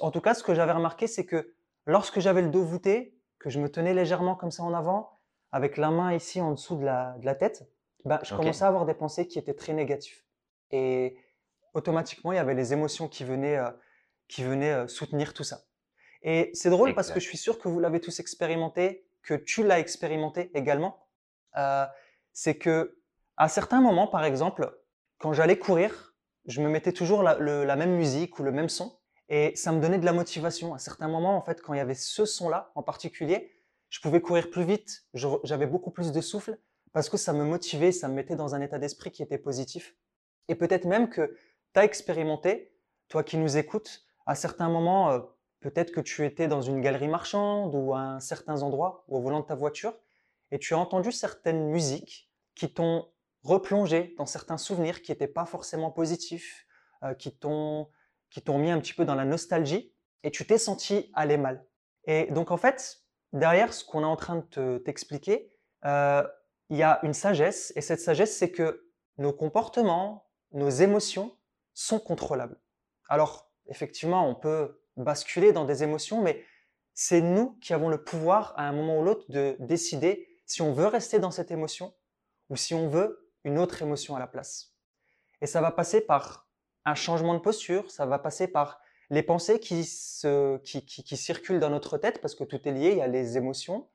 en 0.00 0.10
tout 0.10 0.20
cas, 0.20 0.34
ce 0.34 0.42
que 0.42 0.54
j'avais 0.54 0.72
remarqué, 0.72 1.06
c'est 1.06 1.26
que 1.26 1.54
lorsque 1.86 2.20
j'avais 2.20 2.42
le 2.42 2.48
dos 2.48 2.64
voûté, 2.64 3.18
que 3.38 3.50
je 3.50 3.60
me 3.60 3.68
tenais 3.68 3.94
légèrement 3.94 4.34
comme 4.34 4.50
ça 4.50 4.62
en 4.62 4.72
avant, 4.72 5.20
avec 5.52 5.76
la 5.76 5.90
main 5.90 6.14
ici 6.14 6.40
en 6.40 6.52
dessous 6.52 6.76
de 6.76 6.84
la, 6.84 7.16
de 7.18 7.26
la 7.26 7.34
tête, 7.34 7.68
ben, 8.04 8.18
je 8.22 8.34
commençais 8.34 8.64
à 8.64 8.68
avoir 8.68 8.86
des 8.86 8.94
pensées 8.94 9.26
qui 9.26 9.38
étaient 9.38 9.54
très 9.54 9.72
négatives. 9.72 10.22
Et 10.70 11.16
automatiquement, 11.74 12.32
il 12.32 12.36
y 12.36 12.38
avait 12.38 12.54
les 12.54 12.72
émotions 12.72 13.08
qui 13.08 13.24
venaient, 13.24 13.56
euh, 13.56 13.70
qui 14.28 14.42
venaient 14.42 14.72
euh, 14.72 14.88
soutenir 14.88 15.34
tout 15.34 15.44
ça. 15.44 15.62
Et 16.24 16.50
c'est 16.54 16.70
drôle 16.70 16.94
parce 16.94 17.10
que 17.10 17.20
je 17.20 17.26
suis 17.26 17.38
sûr 17.38 17.58
que 17.58 17.68
vous 17.68 17.78
l'avez 17.78 18.00
tous 18.00 18.18
expérimenté, 18.18 19.06
que 19.22 19.34
tu 19.34 19.62
l'as 19.62 19.78
expérimenté 19.78 20.50
également. 20.54 21.06
Euh, 21.56 21.84
c'est 22.32 22.56
que 22.56 22.98
à 23.36 23.48
certains 23.48 23.80
moments, 23.80 24.06
par 24.06 24.24
exemple, 24.24 24.74
quand 25.18 25.34
j'allais 25.34 25.58
courir, 25.58 26.14
je 26.46 26.60
me 26.62 26.68
mettais 26.68 26.92
toujours 26.92 27.22
la, 27.22 27.38
la, 27.38 27.76
même 27.76 27.94
musique 27.96 28.38
ou 28.38 28.42
le 28.42 28.52
même 28.52 28.68
son, 28.68 28.98
et 29.28 29.54
ça 29.54 29.70
me 29.70 29.80
donnait 29.80 29.98
de 29.98 30.04
la 30.04 30.12
motivation. 30.12 30.74
À 30.74 30.78
certains 30.78 31.08
moments, 31.08 31.36
en 31.36 31.42
fait, 31.42 31.60
quand 31.60 31.74
il 31.74 31.76
y 31.76 31.80
avait 31.80 31.94
ce 31.94 32.24
son-là 32.24 32.72
en 32.74 32.82
particulier, 32.82 33.52
je 33.90 34.00
pouvais 34.00 34.20
courir 34.20 34.50
plus 34.50 34.64
vite, 34.64 35.04
j'avais 35.12 35.66
beaucoup 35.66 35.90
plus 35.90 36.10
de 36.10 36.20
souffle, 36.20 36.58
parce 36.92 37.08
que 37.08 37.16
ça 37.16 37.32
me 37.32 37.44
motivait, 37.44 37.92
ça 37.92 38.08
me 38.08 38.14
mettait 38.14 38.36
dans 38.36 38.54
un 38.54 38.60
état 38.60 38.78
d'esprit 38.78 39.10
qui 39.10 39.22
était 39.22 39.38
positif. 39.38 39.94
Et 40.48 40.54
peut-être 40.54 40.86
même 40.86 41.08
que 41.08 41.36
tu 41.74 41.80
as 41.80 41.84
expérimenté, 41.84 42.72
toi 43.08 43.22
qui 43.22 43.36
nous 43.36 43.56
écoutes, 43.56 44.04
à 44.26 44.34
certains 44.34 44.68
moments, 44.68 45.10
euh, 45.10 45.20
Peut-être 45.64 45.92
que 45.92 46.00
tu 46.02 46.26
étais 46.26 46.46
dans 46.46 46.60
une 46.60 46.82
galerie 46.82 47.08
marchande 47.08 47.74
ou 47.74 47.94
à 47.94 48.20
certains 48.20 48.60
endroits 48.60 49.02
ou 49.08 49.16
au 49.16 49.22
volant 49.22 49.40
de 49.40 49.46
ta 49.46 49.54
voiture 49.54 49.94
et 50.50 50.58
tu 50.58 50.74
as 50.74 50.78
entendu 50.78 51.10
certaines 51.10 51.70
musiques 51.70 52.30
qui 52.54 52.70
t'ont 52.70 53.08
replongé 53.42 54.14
dans 54.18 54.26
certains 54.26 54.58
souvenirs 54.58 55.00
qui 55.00 55.10
n'étaient 55.10 55.26
pas 55.26 55.46
forcément 55.46 55.90
positifs, 55.90 56.66
qui 57.18 57.34
t'ont 57.34 57.88
qui 58.28 58.42
t'ont 58.42 58.58
mis 58.58 58.70
un 58.70 58.78
petit 58.78 58.92
peu 58.92 59.06
dans 59.06 59.14
la 59.14 59.24
nostalgie 59.24 59.94
et 60.22 60.30
tu 60.30 60.46
t'es 60.46 60.58
senti 60.58 61.10
aller 61.14 61.38
mal. 61.38 61.64
Et 62.04 62.26
donc 62.26 62.50
en 62.50 62.58
fait, 62.58 62.98
derrière 63.32 63.72
ce 63.72 63.86
qu'on 63.86 64.02
est 64.02 64.04
en 64.04 64.16
train 64.16 64.46
de 64.50 64.76
t'expliquer, 64.84 65.50
il 65.82 66.76
y 66.76 66.82
a 66.82 67.00
une 67.02 67.14
sagesse 67.14 67.72
et 67.74 67.80
cette 67.80 68.00
sagesse 68.00 68.36
c'est 68.36 68.50
que 68.50 68.90
nos 69.16 69.32
comportements, 69.32 70.28
nos 70.52 70.68
émotions 70.68 71.34
sont 71.72 72.00
contrôlables. 72.00 72.60
Alors 73.08 73.50
effectivement, 73.68 74.28
on 74.28 74.34
peut 74.34 74.82
basculer 74.96 75.52
dans 75.52 75.64
des 75.64 75.82
émotions, 75.82 76.22
mais 76.22 76.44
c'est 76.94 77.20
nous 77.20 77.58
qui 77.60 77.74
avons 77.74 77.88
le 77.88 78.02
pouvoir 78.02 78.54
à 78.56 78.68
un 78.68 78.72
moment 78.72 79.00
ou 79.00 79.04
l'autre 79.04 79.24
de 79.28 79.56
décider 79.58 80.28
si 80.46 80.62
on 80.62 80.72
veut 80.72 80.86
rester 80.86 81.18
dans 81.18 81.30
cette 81.30 81.50
émotion 81.50 81.94
ou 82.50 82.56
si 82.56 82.74
on 82.74 82.88
veut 82.88 83.30
une 83.44 83.58
autre 83.58 83.82
émotion 83.82 84.14
à 84.14 84.18
la 84.18 84.26
place. 84.26 84.74
Et 85.40 85.46
ça 85.46 85.60
va 85.60 85.70
passer 85.70 86.00
par 86.00 86.46
un 86.84 86.94
changement 86.94 87.34
de 87.34 87.40
posture, 87.40 87.90
ça 87.90 88.06
va 88.06 88.18
passer 88.18 88.46
par 88.46 88.80
les 89.10 89.22
pensées 89.22 89.58
qui, 89.60 89.84
circulent 89.84 91.60
dans 91.60 91.70
notre 91.70 91.98
tête, 91.98 92.20
parce 92.20 92.34
que 92.34 92.44
tout 92.44 92.66
est 92.66 92.72
lié, 92.72 92.92
il 92.92 92.98
y 92.98 93.02
a 93.02 93.06
les 93.06 93.36
émotions, 93.36 93.88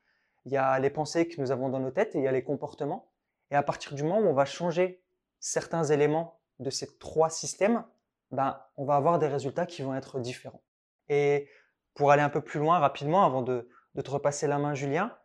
il 0.46 0.52
y 0.52 0.58
a 0.58 0.80
les 0.80 0.90
pensées 0.90 1.28
que 1.28 1.40
nous 1.42 1.52
avons 1.52 1.70
dans 1.70 1.80
nos 1.80 1.92
têtes 1.92 2.16
et 2.16 2.20
il 2.20 2.24
y 2.24 2.28
a 2.28 2.32
les 2.32 2.44
comportements. 2.44 3.12
Et 3.52 3.56
à 3.56 3.64
partir 3.64 3.94
du 3.94 4.04
moment 4.04 4.20
où 4.20 4.30
on 4.30 4.34
va 4.34 4.46
changer 4.46 5.04
certains 5.40 5.84
éléments 5.84 6.40
de 6.60 6.70
ces 6.70 6.98
trois 6.98 7.30
systèmes, 7.30 7.84
ben, 8.32 8.62
on 8.78 8.86
va 8.86 8.96
avoir 8.96 9.18
des 9.18 9.28
résultats 9.28 9.66
qui 9.66 9.82
vont 9.82 9.96
être 9.96 10.20
différents. 10.20 10.62
Et 11.10 11.50
pour 11.94 12.12
aller 12.12 12.22
un 12.22 12.30
peu 12.30 12.42
plus 12.42 12.60
loin 12.60 12.80
rapidement, 12.80 13.26
avant 13.26 13.42
de, 13.42 13.68
te 14.02 14.10
repasser 14.10 14.48
la 14.48 14.60
main, 14.60 14.76
Julien, 14.76 15.18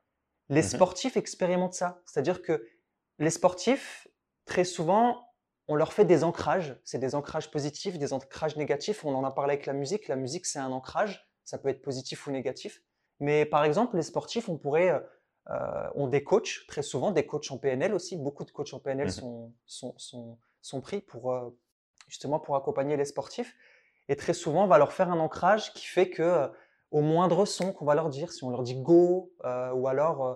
les 0.48 0.60
mmh 0.60 0.64
sportifs 0.64 1.16
expérimentent 1.16 1.74
ça. 1.74 2.02
C'est-à-dire 2.06 2.42
que 2.42 2.66
les 3.18 3.30
sportifs, 3.30 4.08
très 4.44 4.64
souvent, 4.64 5.28
on 5.68 5.76
leur 5.76 5.92
fait 5.92 6.04
des 6.04 6.24
ancrages. 6.24 6.78
C'est 6.84 6.98
des 6.98 7.14
ancrages 7.14 7.50
positifs, 7.50 7.98
des 7.98 8.12
ancrages 8.12 8.56
négatifs. 8.56 9.04
On 9.04 9.14
en 9.14 9.24
a 9.24 9.30
parlé 9.30 9.54
avec 9.54 9.66
la 9.66 9.72
musique. 9.72 10.08
La 10.08 10.16
musique, 10.16 10.46
c'est 10.46 10.58
un 10.58 10.72
ancrage. 10.72 11.28
Ça 11.44 11.58
peut 11.58 11.68
être 11.68 11.82
positif 11.82 12.26
ou 12.26 12.30
négatif. 12.30 12.82
Mais 13.20 13.46
par 13.46 13.64
exemple, 13.64 13.96
les 13.96 14.02
sportifs, 14.02 14.48
on 14.48 14.58
pourrait, 14.58 14.90
euh, 15.50 15.88
ont 15.94 16.08
des 16.08 16.24
coachs, 16.24 16.66
très 16.66 16.82
souvent, 16.82 17.12
des 17.12 17.26
coachs 17.26 17.50
en 17.50 17.58
PNL 17.58 17.94
aussi. 17.94 18.16
Beaucoup 18.16 18.44
de 18.44 18.50
coachs 18.50 18.74
en 18.74 18.80
PNL 18.80 19.06
mmh 19.06 19.10
sont, 19.10 19.54
sont, 19.96 20.38
sont, 20.60 20.80
pris 20.80 21.00
pour, 21.00 21.32
euh, 21.32 21.56
justement 22.08 22.40
pour 22.40 22.56
accompagner 22.56 22.96
les 22.96 23.04
sportifs. 23.04 23.56
Et 24.08 24.16
très 24.16 24.34
souvent, 24.34 24.64
on 24.64 24.66
va 24.66 24.78
leur 24.78 24.92
faire 24.92 25.10
un 25.10 25.18
ancrage 25.18 25.72
qui 25.72 25.86
fait 25.86 26.10
que 26.10 26.50
au 26.94 27.00
moindre 27.00 27.44
son 27.44 27.72
qu'on 27.72 27.84
va 27.84 27.96
leur 27.96 28.08
dire, 28.08 28.30
si 28.30 28.44
on 28.44 28.50
leur 28.50 28.62
dit 28.62 28.76
go, 28.76 29.32
euh, 29.44 29.72
ou 29.72 29.88
alors 29.88 30.24
euh, 30.24 30.34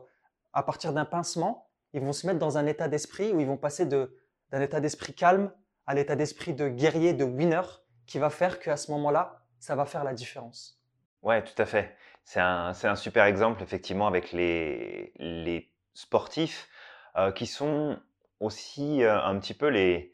à 0.53 0.65
partir 0.65 0.93
d'un 0.93 1.05
pincement, 1.05 1.69
ils 1.93 2.01
vont 2.01 2.13
se 2.13 2.27
mettre 2.27 2.41
dans 2.41 2.59
un 2.59 2.67
état 2.67 2.89
d'esprit 2.89 3.33
où 3.33 3.39
ils 3.39 3.47
vont 3.47 3.57
passer 3.57 3.87
d'un 3.87 4.61
état 4.61 4.81
d'esprit 4.81 5.15
calme 5.15 5.53
à 5.87 5.95
l'état 5.95 6.17
d'esprit 6.17 6.55
de 6.55 6.69
guerrier, 6.69 7.15
de 7.15 7.23
winner, 7.25 7.63
qui 8.07 8.19
va 8.19 8.29
faire 8.29 8.59
qu'à 8.59 8.77
ce 8.77 8.91
moment-là, 8.91 9.41
ça 9.61 9.77
va 9.77 9.85
faire 9.85 10.03
la 10.03 10.15
différence. 10.15 10.83
Ouais, 11.23 11.45
tout 11.45 11.63
à 11.63 11.65
fait. 11.65 11.97
C'est 12.25 12.41
un, 12.41 12.73
un, 12.83 12.97
super 12.97 13.25
exemple, 13.25 13.63
effectivement, 13.63 14.09
avec 14.09 14.33
les, 14.33 15.13
les 15.17 15.73
sportifs 15.95 16.69
euh, 17.17 17.31
qui 17.31 17.47
sont 17.47 17.99
aussi 18.41 19.03
un 19.03 19.39
petit 19.39 19.55
peu 19.55 19.69
les, 19.69 20.13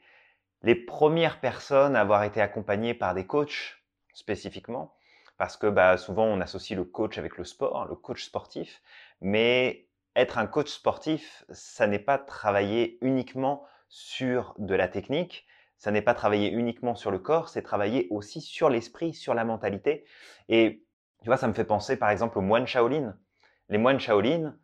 les 0.64 0.74
premières 0.74 1.40
personnes 1.40 1.94
à 1.94 2.00
avoir 2.00 2.24
été 2.24 2.40
accompagnées 2.40 2.94
par 2.94 3.14
des 3.14 3.26
coachs 3.26 3.76
spécifiquement, 4.14 4.94
parce 5.36 5.56
que 5.58 5.66
bah, 5.66 5.98
souvent 5.98 6.24
on 6.24 6.40
associe 6.40 6.76
le 6.76 6.84
coach 6.84 7.18
avec 7.18 7.36
le 7.36 7.44
sport, 7.44 7.86
le 7.86 7.94
coach 7.94 8.24
sportif, 8.24 8.80
mais 9.20 9.88
être 10.16 10.38
un 10.38 10.46
coach 10.46 10.70
sportif, 10.70 11.44
ça 11.50 11.86
n'est 11.86 11.98
pas 11.98 12.18
travailler 12.18 12.98
uniquement 13.02 13.66
sur 13.88 14.54
de 14.58 14.74
la 14.74 14.88
technique, 14.88 15.46
ça 15.76 15.90
n'est 15.90 16.02
pas 16.02 16.14
travailler 16.14 16.50
uniquement 16.50 16.94
sur 16.94 17.10
le 17.10 17.18
corps, 17.18 17.50
c'est 17.50 17.62
travailler 17.62 18.06
aussi 18.10 18.40
sur 18.40 18.70
l'esprit, 18.70 19.12
sur 19.12 19.34
la 19.34 19.44
mentalité. 19.44 20.06
Et 20.48 20.82
tu 21.22 21.26
vois, 21.26 21.36
ça 21.36 21.46
me 21.46 21.52
fait 21.52 21.64
penser 21.64 21.98
par 21.98 22.08
exemple 22.08 22.38
aux 22.38 22.42
moines 22.42 22.66
Shaolin. 22.66 23.18
Les 23.68 23.76
moines 23.76 24.00
Shaolin, 24.00 24.56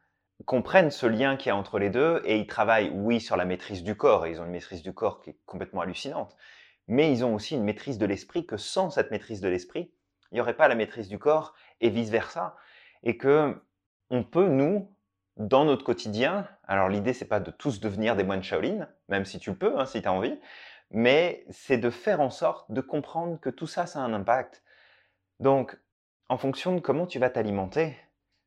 comprennent 0.44 0.90
ce 0.90 1.06
lien 1.06 1.36
qu'il 1.36 1.48
y 1.48 1.52
a 1.52 1.56
entre 1.56 1.78
les 1.78 1.90
deux 1.90 2.22
et 2.24 2.38
ils 2.38 2.46
travaillent, 2.46 2.90
oui, 2.90 3.20
sur 3.20 3.36
la 3.36 3.44
maîtrise 3.44 3.82
du 3.82 3.94
corps, 3.94 4.26
et 4.26 4.30
ils 4.30 4.40
ont 4.40 4.44
une 4.44 4.50
maîtrise 4.50 4.82
du 4.82 4.92
corps 4.92 5.20
qui 5.20 5.30
est 5.30 5.36
complètement 5.46 5.82
hallucinante, 5.82 6.36
mais 6.88 7.12
ils 7.12 7.24
ont 7.24 7.34
aussi 7.34 7.54
une 7.54 7.64
maîtrise 7.64 7.98
de 7.98 8.06
l'esprit 8.06 8.46
que 8.46 8.56
sans 8.56 8.90
cette 8.90 9.10
maîtrise 9.10 9.40
de 9.40 9.48
l'esprit, 9.48 9.92
il 10.30 10.36
n'y 10.36 10.40
aurait 10.40 10.56
pas 10.56 10.68
la 10.68 10.74
maîtrise 10.74 11.08
du 11.08 11.18
corps 11.18 11.54
et 11.80 11.90
vice-versa. 11.90 12.56
Et 13.02 13.16
que 13.16 13.60
on 14.10 14.24
peut, 14.24 14.48
nous, 14.48 14.94
dans 15.36 15.64
notre 15.64 15.84
quotidien, 15.84 16.46
alors 16.64 16.88
l'idée 16.88 17.12
c'est 17.12 17.28
pas 17.28 17.40
de 17.40 17.50
tous 17.50 17.80
devenir 17.80 18.16
des 18.16 18.24
moines 18.24 18.42
Shaolin, 18.42 18.88
même 19.08 19.24
si 19.24 19.38
tu 19.38 19.50
le 19.50 19.56
peux, 19.56 19.78
hein, 19.78 19.86
si 19.86 20.02
tu 20.02 20.08
as 20.08 20.12
envie, 20.12 20.38
mais 20.90 21.44
c'est 21.50 21.78
de 21.78 21.90
faire 21.90 22.20
en 22.20 22.30
sorte 22.30 22.70
de 22.70 22.80
comprendre 22.80 23.38
que 23.40 23.50
tout 23.50 23.66
ça, 23.66 23.86
ça 23.86 24.00
a 24.00 24.02
un 24.02 24.12
impact. 24.12 24.62
Donc, 25.38 25.78
en 26.28 26.36
fonction 26.36 26.74
de 26.74 26.80
comment 26.80 27.06
tu 27.06 27.18
vas 27.18 27.30
t'alimenter, 27.30 27.96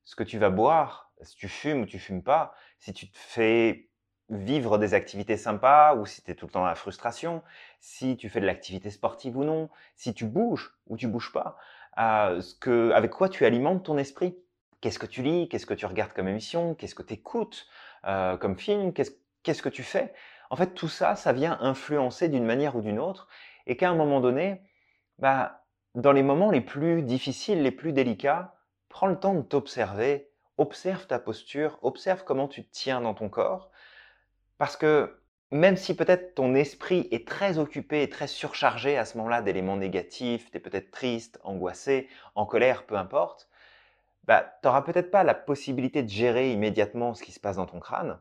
ce 0.04 0.16
que 0.16 0.24
tu 0.24 0.38
vas 0.38 0.50
boire, 0.50 1.12
si 1.24 1.36
tu 1.36 1.48
fumes 1.48 1.82
ou 1.82 1.86
tu 1.86 2.00
fumes 2.00 2.24
pas, 2.24 2.54
si 2.80 2.94
tu 2.94 3.10
te 3.10 3.18
fais 3.18 3.90
vivre 4.30 4.78
des 4.78 4.94
activités 4.94 5.38
sympas 5.38 5.96
ou 5.96 6.06
si 6.06 6.24
tu 6.24 6.32
es 6.32 6.36
tout 6.36 6.46
le 6.46 6.52
temps 6.52 6.62
dans 6.62 6.66
la 6.66 6.76
frustration, 6.76 7.44
si 7.80 8.18
tu 8.18 8.30
fais 8.30 8.40
de 8.40 8.46
l'activité 8.46 8.90
sportive 8.90 9.38
ou 9.38 9.44
non, 9.44 9.70
si 9.96 10.14
tu 10.14 10.26
bouges 10.26 10.74
ou 10.88 10.98
tu 10.98 11.08
bouges 11.08 11.32
pas, 11.32 11.58
euh, 12.00 12.42
avec 12.94 13.12
quoi 13.12 13.30
tu 13.30 13.46
alimentes 13.46 13.86
ton 13.86 13.98
esprit? 13.98 14.36
Qu'est-ce 14.82 15.00
que 15.00 15.06
tu 15.06 15.22
lis? 15.22 15.48
Qu'est-ce 15.50 15.66
que 15.66 15.74
tu 15.74 15.86
regardes 15.86 16.14
comme 16.14 16.28
émission? 16.28 16.76
Qu'est-ce 16.76 16.96
que 16.96 17.04
tu 17.04 17.14
écoutes 17.14 17.68
euh, 18.06 18.38
comme 18.38 18.58
film? 18.58 18.94
Qu'est-ce 18.94 19.62
que 19.62 19.70
tu 19.70 19.84
fais? 19.84 20.14
En 20.50 20.56
fait, 20.56 20.74
tout 20.74 20.90
ça, 20.90 21.16
ça 21.16 21.34
vient 21.34 21.58
influencer 21.62 22.30
d'une 22.30 22.46
manière 22.46 22.76
ou 22.76 22.82
d'une 22.82 23.00
autre 23.00 23.28
et 23.66 23.78
qu'à 23.78 23.90
un 23.90 23.96
moment 23.96 24.20
donné, 24.20 24.62
bah, 25.20 25.64
dans 25.96 26.12
les 26.12 26.24
moments 26.24 26.52
les 26.52 26.62
plus 26.62 27.02
difficiles, 27.02 27.62
les 27.62 27.72
plus 27.72 27.94
délicats, 27.94 28.56
prends 28.90 29.08
le 29.08 29.20
temps 29.20 29.36
de 29.36 29.42
t'observer, 29.42 30.33
observe 30.58 31.08
ta 31.08 31.20
posture, 31.20 31.80
observe 31.82 32.24
comment 32.24 32.48
tu 32.48 32.64
te 32.64 32.72
tiens 32.72 33.02
dans 33.02 33.14
ton 33.14 33.30
corps, 33.30 33.72
parce 34.58 34.78
que 34.78 35.20
même 35.52 35.78
si 35.78 35.96
peut-être 35.96 36.34
ton 36.36 36.56
esprit 36.56 37.08
est 37.12 37.28
très 37.28 37.60
occupé 37.60 38.02
et 38.02 38.10
très 38.10 38.28
surchargé 38.28 38.98
à 38.98 39.06
ce 39.06 39.18
moment-là 39.18 39.42
d'éléments 39.42 39.78
négatifs, 39.78 40.50
tu 40.50 40.58
es 40.58 40.60
peut-être 40.60 40.90
triste, 40.90 41.40
angoissé, 41.44 42.10
en 42.34 42.46
colère, 42.46 42.86
peu 42.86 42.96
importe, 42.96 43.50
bah, 44.24 44.58
tu 44.62 44.68
n'auras 44.68 44.82
peut-être 44.82 45.12
pas 45.12 45.24
la 45.24 45.36
possibilité 45.36 46.02
de 46.02 46.10
gérer 46.10 46.52
immédiatement 46.52 47.14
ce 47.14 47.24
qui 47.24 47.32
se 47.32 47.40
passe 47.40 47.58
dans 47.58 47.66
ton 47.66 47.80
crâne, 47.80 48.20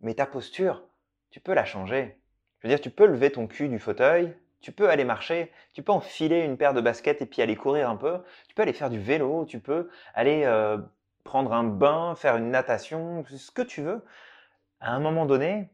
mais 0.00 0.14
ta 0.14 0.26
posture, 0.26 0.84
tu 1.30 1.40
peux 1.40 1.54
la 1.54 1.64
changer. 1.64 2.20
Je 2.58 2.68
veux 2.68 2.74
dire, 2.74 2.80
tu 2.80 2.90
peux 2.90 3.06
lever 3.06 3.32
ton 3.32 3.46
cul 3.46 3.68
du 3.68 3.78
fauteuil, 3.78 4.36
tu 4.60 4.72
peux 4.72 4.90
aller 4.90 5.04
marcher, 5.04 5.50
tu 5.72 5.82
peux 5.82 5.92
enfiler 5.92 6.40
une 6.40 6.56
paire 6.56 6.74
de 6.74 6.80
baskets 6.80 7.22
et 7.22 7.26
puis 7.26 7.42
aller 7.42 7.56
courir 7.56 7.88
un 7.88 7.96
peu, 7.96 8.18
tu 8.48 8.54
peux 8.54 8.62
aller 8.62 8.72
faire 8.72 8.90
du 8.90 9.00
vélo, 9.00 9.46
tu 9.46 9.58
peux 9.60 9.88
aller 10.14 10.42
euh, 10.44 10.78
prendre 11.24 11.52
un 11.52 11.64
bain, 11.64 12.14
faire 12.14 12.36
une 12.36 12.50
natation, 12.50 13.24
ce 13.26 13.50
que 13.50 13.62
tu 13.62 13.82
veux. 13.82 14.04
À 14.80 14.92
un 14.92 15.00
moment 15.00 15.26
donné, 15.26 15.70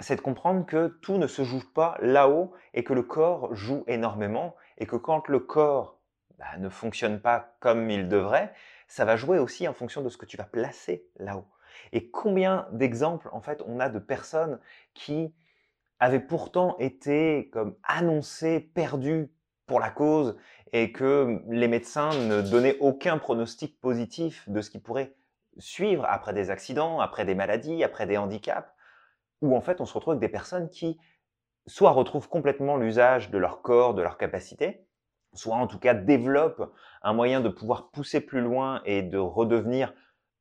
c'est 0.00 0.16
de 0.16 0.20
comprendre 0.20 0.64
que 0.66 0.88
tout 1.02 1.18
ne 1.18 1.26
se 1.26 1.42
joue 1.42 1.62
pas 1.74 1.96
là-haut 2.00 2.52
et 2.74 2.84
que 2.84 2.92
le 2.92 3.02
corps 3.02 3.54
joue 3.54 3.84
énormément 3.86 4.54
et 4.78 4.86
que 4.86 4.96
quand 4.96 5.28
le 5.28 5.40
corps 5.40 5.98
bah, 6.38 6.56
ne 6.58 6.68
fonctionne 6.68 7.20
pas 7.20 7.56
comme 7.60 7.90
il 7.90 8.08
devrait, 8.08 8.52
ça 8.86 9.04
va 9.04 9.16
jouer 9.16 9.38
aussi 9.38 9.66
en 9.66 9.72
fonction 9.72 10.02
de 10.02 10.08
ce 10.08 10.16
que 10.16 10.26
tu 10.26 10.36
vas 10.36 10.44
placer 10.44 11.06
là-haut. 11.16 11.48
Et 11.92 12.10
combien 12.10 12.68
d'exemples 12.72 13.28
en 13.32 13.40
fait 13.40 13.62
on 13.66 13.80
a 13.80 13.88
de 13.88 13.98
personnes 13.98 14.60
qui 14.94 15.34
avaient 16.00 16.20
pourtant 16.20 16.76
été 16.78 17.50
comme 17.52 17.76
annoncées 17.82 18.60
perdues 18.60 19.30
pour 19.68 19.78
la 19.78 19.90
cause 19.90 20.36
et 20.72 20.90
que 20.90 21.40
les 21.48 21.68
médecins 21.68 22.10
ne 22.26 22.42
donnaient 22.42 22.78
aucun 22.80 23.18
pronostic 23.18 23.80
positif 23.80 24.48
de 24.48 24.60
ce 24.60 24.70
qui 24.70 24.80
pourrait 24.80 25.14
suivre 25.58 26.04
après 26.08 26.32
des 26.32 26.50
accidents, 26.50 27.00
après 27.00 27.24
des 27.24 27.34
maladies, 27.34 27.84
après 27.84 28.06
des 28.06 28.16
handicaps, 28.16 28.68
où 29.40 29.56
en 29.56 29.60
fait 29.60 29.80
on 29.80 29.86
se 29.86 29.94
retrouve 29.94 30.12
avec 30.12 30.20
des 30.20 30.28
personnes 30.28 30.70
qui 30.70 30.98
soit 31.66 31.90
retrouvent 31.90 32.28
complètement 32.28 32.76
l'usage 32.76 33.30
de 33.30 33.38
leur 33.38 33.62
corps, 33.62 33.94
de 33.94 34.02
leur 34.02 34.18
capacité, 34.18 34.86
soit 35.34 35.56
en 35.56 35.66
tout 35.66 35.78
cas 35.78 35.94
développent 35.94 36.72
un 37.02 37.12
moyen 37.12 37.40
de 37.40 37.48
pouvoir 37.48 37.90
pousser 37.90 38.20
plus 38.20 38.40
loin 38.40 38.80
et 38.84 39.02
de 39.02 39.18
redevenir 39.18 39.92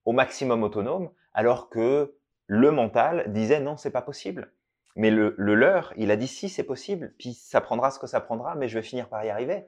au 0.06 0.14
maximum 0.14 0.64
autonome, 0.64 1.12
alors 1.34 1.70
que 1.70 2.16
le 2.48 2.72
mental 2.72 3.32
disait 3.34 3.60
non, 3.60 3.76
c'est 3.76 3.92
pas 3.92 4.02
possible. 4.02 4.54
Mais 4.98 5.12
le, 5.12 5.36
le 5.38 5.54
leur, 5.54 5.94
il 5.96 6.10
a 6.10 6.16
dit 6.16 6.28
si 6.28 6.50
c'est 6.50 6.64
possible, 6.64 7.14
puis 7.20 7.34
ça 7.34 7.62
prendra 7.62 7.92
ce 7.92 8.00
que 8.00 8.08
ça 8.08 8.20
prendra, 8.20 8.56
mais 8.56 8.68
je 8.68 8.80
vais 8.80 8.84
finir 8.84 9.08
par 9.10 9.24
y 9.24 9.30
arriver. 9.30 9.68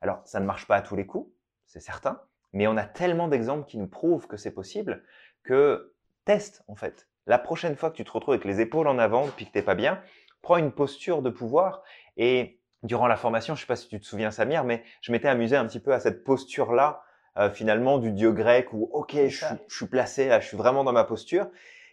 Alors, 0.00 0.22
ça 0.24 0.38
ne 0.38 0.46
marche 0.46 0.66
pas 0.68 0.76
à 0.76 0.80
tous 0.80 0.94
les 0.94 1.06
coups, 1.06 1.28
c'est 1.66 1.80
certain, 1.80 2.22
mais 2.52 2.68
on 2.68 2.76
a 2.76 2.84
tellement 2.84 3.26
d'exemples 3.26 3.66
qui 3.68 3.78
nous 3.78 3.88
prouvent 3.88 4.28
que 4.28 4.36
c'est 4.36 4.52
possible 4.52 5.02
que 5.42 5.92
teste 6.24 6.62
en 6.68 6.76
fait. 6.76 7.08
La 7.26 7.38
prochaine 7.38 7.74
fois 7.74 7.90
que 7.90 7.96
tu 7.96 8.04
te 8.04 8.12
retrouves 8.12 8.34
avec 8.34 8.44
les 8.44 8.60
épaules 8.60 8.86
en 8.86 8.98
avant 8.98 9.26
puis 9.28 9.46
que 9.46 9.50
t'es 9.50 9.62
pas 9.62 9.74
bien, 9.74 10.00
prends 10.40 10.56
une 10.56 10.72
posture 10.72 11.20
de 11.20 11.30
pouvoir 11.30 11.82
et 12.16 12.60
durant 12.84 13.08
la 13.08 13.16
formation, 13.16 13.56
je 13.56 13.62
sais 13.62 13.66
pas 13.66 13.76
si 13.76 13.88
tu 13.88 14.00
te 14.00 14.06
souviens 14.06 14.30
Samir, 14.30 14.62
mais 14.62 14.84
je 15.02 15.10
m'étais 15.10 15.28
amusé 15.28 15.56
un 15.56 15.66
petit 15.66 15.80
peu 15.80 15.92
à 15.92 16.00
cette 16.00 16.22
posture 16.22 16.72
là 16.72 17.02
euh, 17.38 17.50
finalement 17.50 17.98
du 17.98 18.12
dieu 18.12 18.32
grec 18.32 18.72
où 18.72 18.88
ok 18.92 19.16
je, 19.28 19.46
je 19.68 19.76
suis 19.76 19.86
placé 19.86 20.28
là, 20.28 20.40
je 20.40 20.46
suis 20.46 20.56
vraiment 20.56 20.84
dans 20.84 20.92
ma 20.92 21.04
posture 21.04 21.48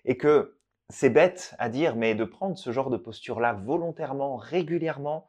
et 0.06 0.16
que 0.16 0.57
c'est 0.90 1.10
bête 1.10 1.56
à 1.60 1.70
dire, 1.70 1.96
mais 1.96 2.16
de 2.16 2.24
prendre 2.24 2.58
ce 2.58 2.72
genre 2.72 2.90
de 2.90 2.98
posture 2.98 3.40
là 3.40 3.54
volontairement, 3.54 4.38
régulièrement, 4.38 5.28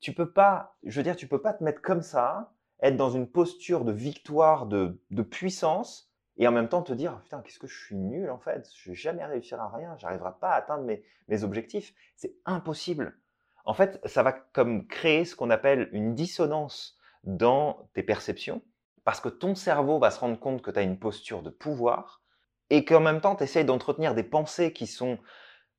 tu 0.00 0.12
peux 0.12 0.30
pas, 0.30 0.76
je 0.84 0.98
veux 0.98 1.02
dire, 1.02 1.16
tu 1.16 1.28
peux 1.28 1.42
pas 1.42 1.52
te 1.52 1.62
mettre 1.62 1.82
comme 1.82 2.02
ça, 2.02 2.52
être 2.80 2.96
dans 2.96 3.10
une 3.10 3.28
posture 3.28 3.84
de 3.84 3.92
victoire, 3.92 4.66
de, 4.66 5.00
de 5.10 5.22
puissance, 5.22 6.10
et 6.36 6.46
en 6.46 6.52
même 6.52 6.68
temps 6.68 6.82
te 6.82 6.92
dire, 6.92 7.20
putain, 7.22 7.42
qu'est-ce 7.42 7.58
que 7.58 7.66
je 7.66 7.84
suis 7.84 7.96
nul 7.96 8.30
en 8.30 8.38
fait, 8.38 8.70
je 8.76 8.90
vais 8.90 8.96
jamais 8.96 9.24
réussir 9.24 9.60
à 9.60 9.68
rien, 9.76 9.96
j'arriverai 9.98 10.30
pas 10.40 10.50
à 10.50 10.56
atteindre 10.56 10.84
mes, 10.84 11.02
mes 11.26 11.42
objectifs. 11.42 11.92
C'est 12.16 12.36
impossible. 12.46 13.18
En 13.64 13.74
fait, 13.74 14.00
ça 14.06 14.22
va 14.22 14.32
comme 14.32 14.86
créer 14.86 15.24
ce 15.24 15.34
qu'on 15.34 15.50
appelle 15.50 15.88
une 15.92 16.14
dissonance 16.14 16.96
dans 17.24 17.88
tes 17.92 18.04
perceptions, 18.04 18.62
parce 19.04 19.20
que 19.20 19.28
ton 19.28 19.54
cerveau 19.54 19.98
va 19.98 20.10
se 20.10 20.20
rendre 20.20 20.38
compte 20.38 20.62
que 20.62 20.70
tu 20.70 20.78
as 20.78 20.82
une 20.82 20.98
posture 20.98 21.42
de 21.42 21.50
pouvoir, 21.50 22.22
et 22.70 22.84
qu'en 22.84 23.00
même 23.00 23.20
temps, 23.20 23.36
tu 23.36 23.44
essayes 23.44 23.64
d'entretenir 23.64 24.14
des 24.14 24.22
pensées 24.22 24.72
qui 24.72 24.86
sont 24.86 25.18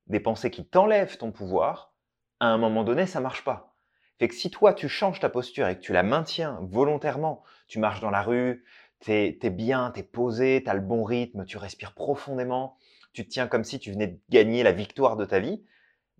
des 0.07 0.19
pensées 0.19 0.49
qui 0.49 0.65
t'enlèvent 0.65 1.17
ton 1.17 1.31
pouvoir, 1.31 1.93
à 2.39 2.47
un 2.47 2.57
moment 2.57 2.83
donné, 2.83 3.05
ça 3.05 3.19
marche 3.19 3.43
pas. 3.43 3.75
Fait 4.17 4.27
que 4.27 4.35
si 4.35 4.49
toi, 4.49 4.73
tu 4.73 4.89
changes 4.89 5.19
ta 5.19 5.29
posture 5.29 5.67
et 5.67 5.75
que 5.75 5.81
tu 5.81 5.93
la 5.93 6.03
maintiens 6.03 6.59
volontairement, 6.63 7.43
tu 7.67 7.79
marches 7.79 8.01
dans 8.01 8.09
la 8.09 8.21
rue, 8.21 8.65
tu 8.99 9.11
es, 9.11 9.49
bien, 9.49 9.91
tu 9.91 10.01
es 10.01 10.03
posé, 10.03 10.61
tu 10.63 10.69
as 10.69 10.73
le 10.73 10.81
bon 10.81 11.03
rythme, 11.03 11.45
tu 11.45 11.57
respires 11.57 11.93
profondément, 11.93 12.75
tu 13.13 13.25
te 13.25 13.29
tiens 13.31 13.47
comme 13.47 13.63
si 13.63 13.79
tu 13.79 13.91
venais 13.91 14.07
de 14.07 14.19
gagner 14.29 14.63
la 14.63 14.71
victoire 14.71 15.15
de 15.15 15.25
ta 15.25 15.39
vie, 15.39 15.63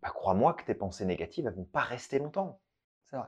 bah, 0.02 0.12
crois-moi 0.14 0.54
que 0.54 0.64
tes 0.64 0.76
pensées 0.76 1.06
négatives 1.06 1.46
ne 1.46 1.52
vont 1.52 1.66
pas 1.66 1.82
rester 1.82 2.20
longtemps. 2.20 2.62
C'est 3.10 3.18
vrai. 3.18 3.28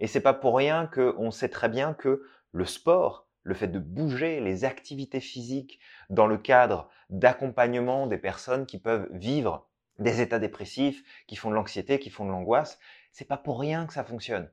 Et 0.00 0.06
c'est 0.06 0.20
pas 0.20 0.34
pour 0.34 0.56
rien 0.56 0.86
qu'on 0.86 1.30
sait 1.30 1.48
très 1.48 1.68
bien 1.68 1.94
que 1.94 2.22
le 2.52 2.66
sport, 2.66 3.26
le 3.42 3.54
fait 3.54 3.68
de 3.68 3.78
bouger, 3.78 4.40
les 4.40 4.64
activités 4.64 5.20
physiques 5.20 5.80
dans 6.08 6.26
le 6.26 6.38
cadre 6.38 6.88
d'accompagnement 7.08 8.06
des 8.06 8.18
personnes 8.18 8.66
qui 8.66 8.78
peuvent 8.78 9.08
vivre 9.12 9.66
des 9.98 10.20
états 10.20 10.38
dépressifs, 10.38 11.04
qui 11.26 11.36
font 11.36 11.50
de 11.50 11.54
l'anxiété, 11.54 11.98
qui 11.98 12.10
font 12.10 12.24
de 12.24 12.30
l'angoisse, 12.30 12.78
c'est 13.12 13.26
pas 13.26 13.36
pour 13.36 13.60
rien 13.60 13.86
que 13.86 13.92
ça 13.92 14.04
fonctionne. 14.04 14.50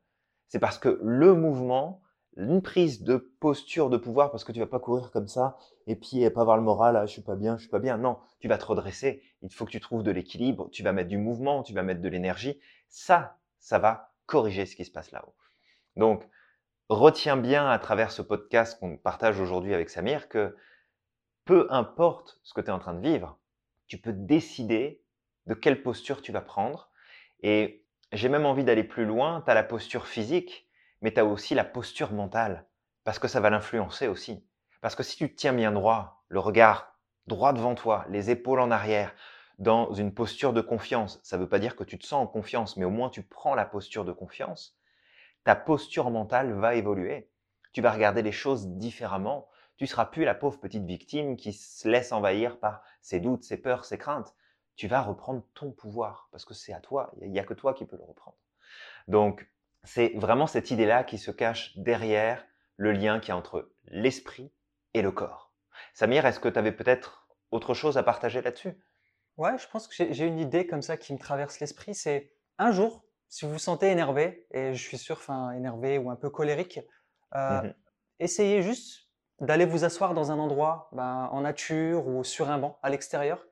C'est 0.48 0.60
parce 0.60 0.77
que 0.77 1.00
le 1.01 1.34
mouvement, 1.34 2.01
une 2.38 2.62
prise 2.62 3.03
de 3.03 3.17
posture 3.17 3.89
de 3.89 3.98
pouvoir, 3.98 4.32
parce 4.32 4.44
que 4.44 4.51
tu 4.51 4.60
vas 4.60 4.67
pas 4.67 4.79
courir 4.79 5.12
comme 5.12 5.27
ça 5.27 5.58
et 5.88 5.96
puis 5.96 6.29
pas 6.29 6.41
avoir 6.41 6.58
le 6.58 6.63
moral, 6.63 6.96
ah, 6.96 7.06
je 7.06 7.12
suis 7.12 7.22
pas 7.22 7.36
bien, 7.36 7.58
je 7.58 7.63
suis 7.63 7.70
pas 7.70 7.79
bien. 7.79 7.98
Non, 7.98 8.17
tu 8.39 8.48
vas 8.48 8.58
te 8.58 8.65
redresser. 8.65 9.24
Il 9.41 9.53
faut 9.53 9.65
que 9.65 9.72
tu 9.72 9.79
trouves 9.79 10.03
de 10.03 10.12
l'équilibre. 10.12 10.70
Tu 10.72 10.84
vas 10.84 10.94
mettre 10.94 11.10
du 11.10 11.17
mouvement, 11.17 11.63
tu 11.63 11.74
vas 11.74 11.84
mettre 11.84 12.01
de 12.01 12.10
l'énergie. 12.10 12.60
Ça, 12.89 13.38
ça 13.60 13.79
va 13.79 14.13
corriger 14.25 14.65
ce 14.65 14.75
qui 14.75 14.86
se 14.86 14.91
passe 14.91 15.12
là-haut. 15.12 15.34
Donc, 15.96 16.27
retiens 16.89 17.38
bien 17.38 17.70
à 17.70 17.79
travers 17.79 18.12
ce 18.12 18.22
podcast 18.22 18.79
qu'on 18.79 18.98
partage 18.98 19.39
aujourd'hui 19.39 19.74
avec 19.74 19.89
Samir 19.89 20.29
que 20.29 20.56
peu 21.46 21.67
importe 21.70 22.39
ce 22.44 22.53
que 22.53 22.62
tu 22.62 22.67
es 22.67 22.72
en 22.72 22.79
train 22.79 22.94
de 22.94 23.01
vivre, 23.01 23.38
tu 23.88 23.98
peux 23.98 24.13
décider 24.13 25.01
de 25.48 25.53
quelle 25.53 25.82
posture 25.82 26.22
tu 26.22 26.32
vas 26.32 26.41
prendre. 26.41 26.89
Et 27.41 27.86
j'ai 28.12 28.29
même 28.29 28.46
envie 28.46 28.63
d'aller 28.63 28.84
plus 28.84 29.06
loin, 29.06 29.41
tu 29.41 29.51
as 29.51 29.53
la 29.53 29.63
posture 29.63 30.08
physique, 30.08 30.67
mais 31.01 31.13
tu 31.13 31.20
as 31.20 31.25
aussi 31.25 31.56
la 31.56 31.63
posture 31.63 32.12
mentale, 32.12 32.65
parce 33.03 33.20
que 33.20 33.27
ça 33.27 33.39
va 33.39 33.50
l'influencer 33.50 34.08
aussi. 34.08 34.46
Parce 34.82 34.96
que 34.96 35.03
si 35.03 35.17
tu 35.17 35.29
te 35.29 35.36
tiens 35.36 35.53
bien 35.53 35.72
droit, 35.72 36.24
le 36.27 36.39
regard 36.39 36.96
droit 37.27 37.53
devant 37.53 37.75
toi, 37.75 38.06
les 38.10 38.29
épaules 38.29 38.60
en 38.60 38.72
arrière, 38.72 39.13
dans 39.60 39.91
une 39.94 40.13
posture 40.13 40.53
de 40.53 40.62
confiance, 40.62 41.20
ça 41.24 41.38
ne 41.38 41.41
veut 41.41 41.50
pas 41.50 41.60
dire 41.60 41.75
que 41.75 41.84
tu 41.84 41.98
te 41.98 42.06
sens 42.06 42.24
en 42.24 42.27
confiance, 42.27 42.77
mais 42.77 42.86
au 42.86 42.89
moins 42.89 43.10
tu 43.10 43.24
prends 43.24 43.56
la 43.56 43.65
posture 43.65 44.06
de 44.06 44.12
confiance, 44.12 44.77
ta 45.48 45.56
posture 45.56 46.12
mentale 46.12 46.54
va 46.54 46.75
évoluer. 46.75 47.32
Tu 47.72 47.82
vas 47.82 47.92
regarder 47.92 48.22
les 48.22 48.32
choses 48.32 48.68
différemment. 48.68 49.48
Tu 49.77 49.88
seras 49.88 50.06
plus 50.06 50.25
la 50.25 50.36
pauvre 50.36 50.60
petite 50.60 50.86
victime 50.86 51.38
qui 51.38 51.54
se 51.54 51.88
laisse 51.88 52.12
envahir 52.12 52.60
par 52.60 52.84
ses 53.01 53.20
doutes, 53.20 53.44
ses 53.44 53.58
peurs, 53.58 53.86
ses 53.86 53.98
craintes 53.98 54.36
tu 54.77 54.88
vas 54.88 55.01
reprendre 55.01 55.44
ton 55.55 55.72
pouvoir 55.72 56.29
parce 56.31 56.46
que 56.46 56.53
c'est 56.53 56.72
à 56.72 56.79
toi, 56.79 57.12
il 57.22 57.31
n'y 57.31 57.40
a 57.40 57.44
que 57.44 57.55
toi 57.55 57.74
qui 57.74 57.86
peux 57.86 57.98
le 57.98 58.03
reprendre. 58.03 58.38
Donc, 59.07 59.50
c'est 59.83 60.14
vraiment 60.16 60.48
cette 60.48 60.72
idée-là 60.72 61.03
qui 61.03 61.18
se 61.18 61.31
cache 61.31 61.75
derrière 61.77 62.46
le 62.77 62.92
lien 62.92 63.20
qui 63.20 63.31
est 63.31 63.33
entre 63.33 63.72
l'esprit 63.88 64.51
et 64.94 65.01
le 65.01 65.12
corps. 65.12 65.51
Samir, 65.94 66.25
est-ce 66.25 66.40
que 66.40 66.48
tu 66.48 66.60
avais 66.60 66.72
peut-être 66.72 67.27
autre 67.50 67.74
chose 67.74 67.98
à 67.98 68.03
partager 68.03 68.42
là-dessus? 68.42 68.77
Ouais, 69.38 69.57
je 69.57 69.68
pense 69.68 69.88
que 69.88 70.14
j'ai 70.14 70.25
une 70.25 70.40
idée 70.40 70.68
comme 70.68 70.81
ça 70.81 70.96
qui 70.96 71.14
me 71.14 71.18
traverse 71.20 71.60
l'esprit. 71.60 71.96
C'est 71.96 72.31
un 72.60 72.72
jour, 72.72 73.03
si 73.29 73.46
vous 73.46 73.53
vous 73.53 73.59
sentez 73.59 73.87
énervé, 73.87 74.48
et 74.51 74.74
je 74.74 74.81
suis 74.81 74.98
sûr, 74.98 75.18
enfin 75.18 75.51
énervé 75.51 75.98
ou 75.98 76.09
un 76.09 76.16
peu 76.16 76.29
colérique, 76.29 76.79
euh, 77.35 77.61
mmh 77.61 77.74
essayez 78.20 78.63
juste 78.63 79.09
d'aller 79.42 79.66
vous 79.66 79.83
asseoir 79.83 80.16
dans 80.16 80.31
un 80.31 80.40
endroit 80.40 80.90
ben, 80.92 81.29
en 81.31 81.42
nature 81.42 82.07
ou 82.07 82.24
sur 82.24 82.50
un 82.50 82.57
banc 82.57 82.79
à 82.81 82.90
l'extérieur 82.90 83.46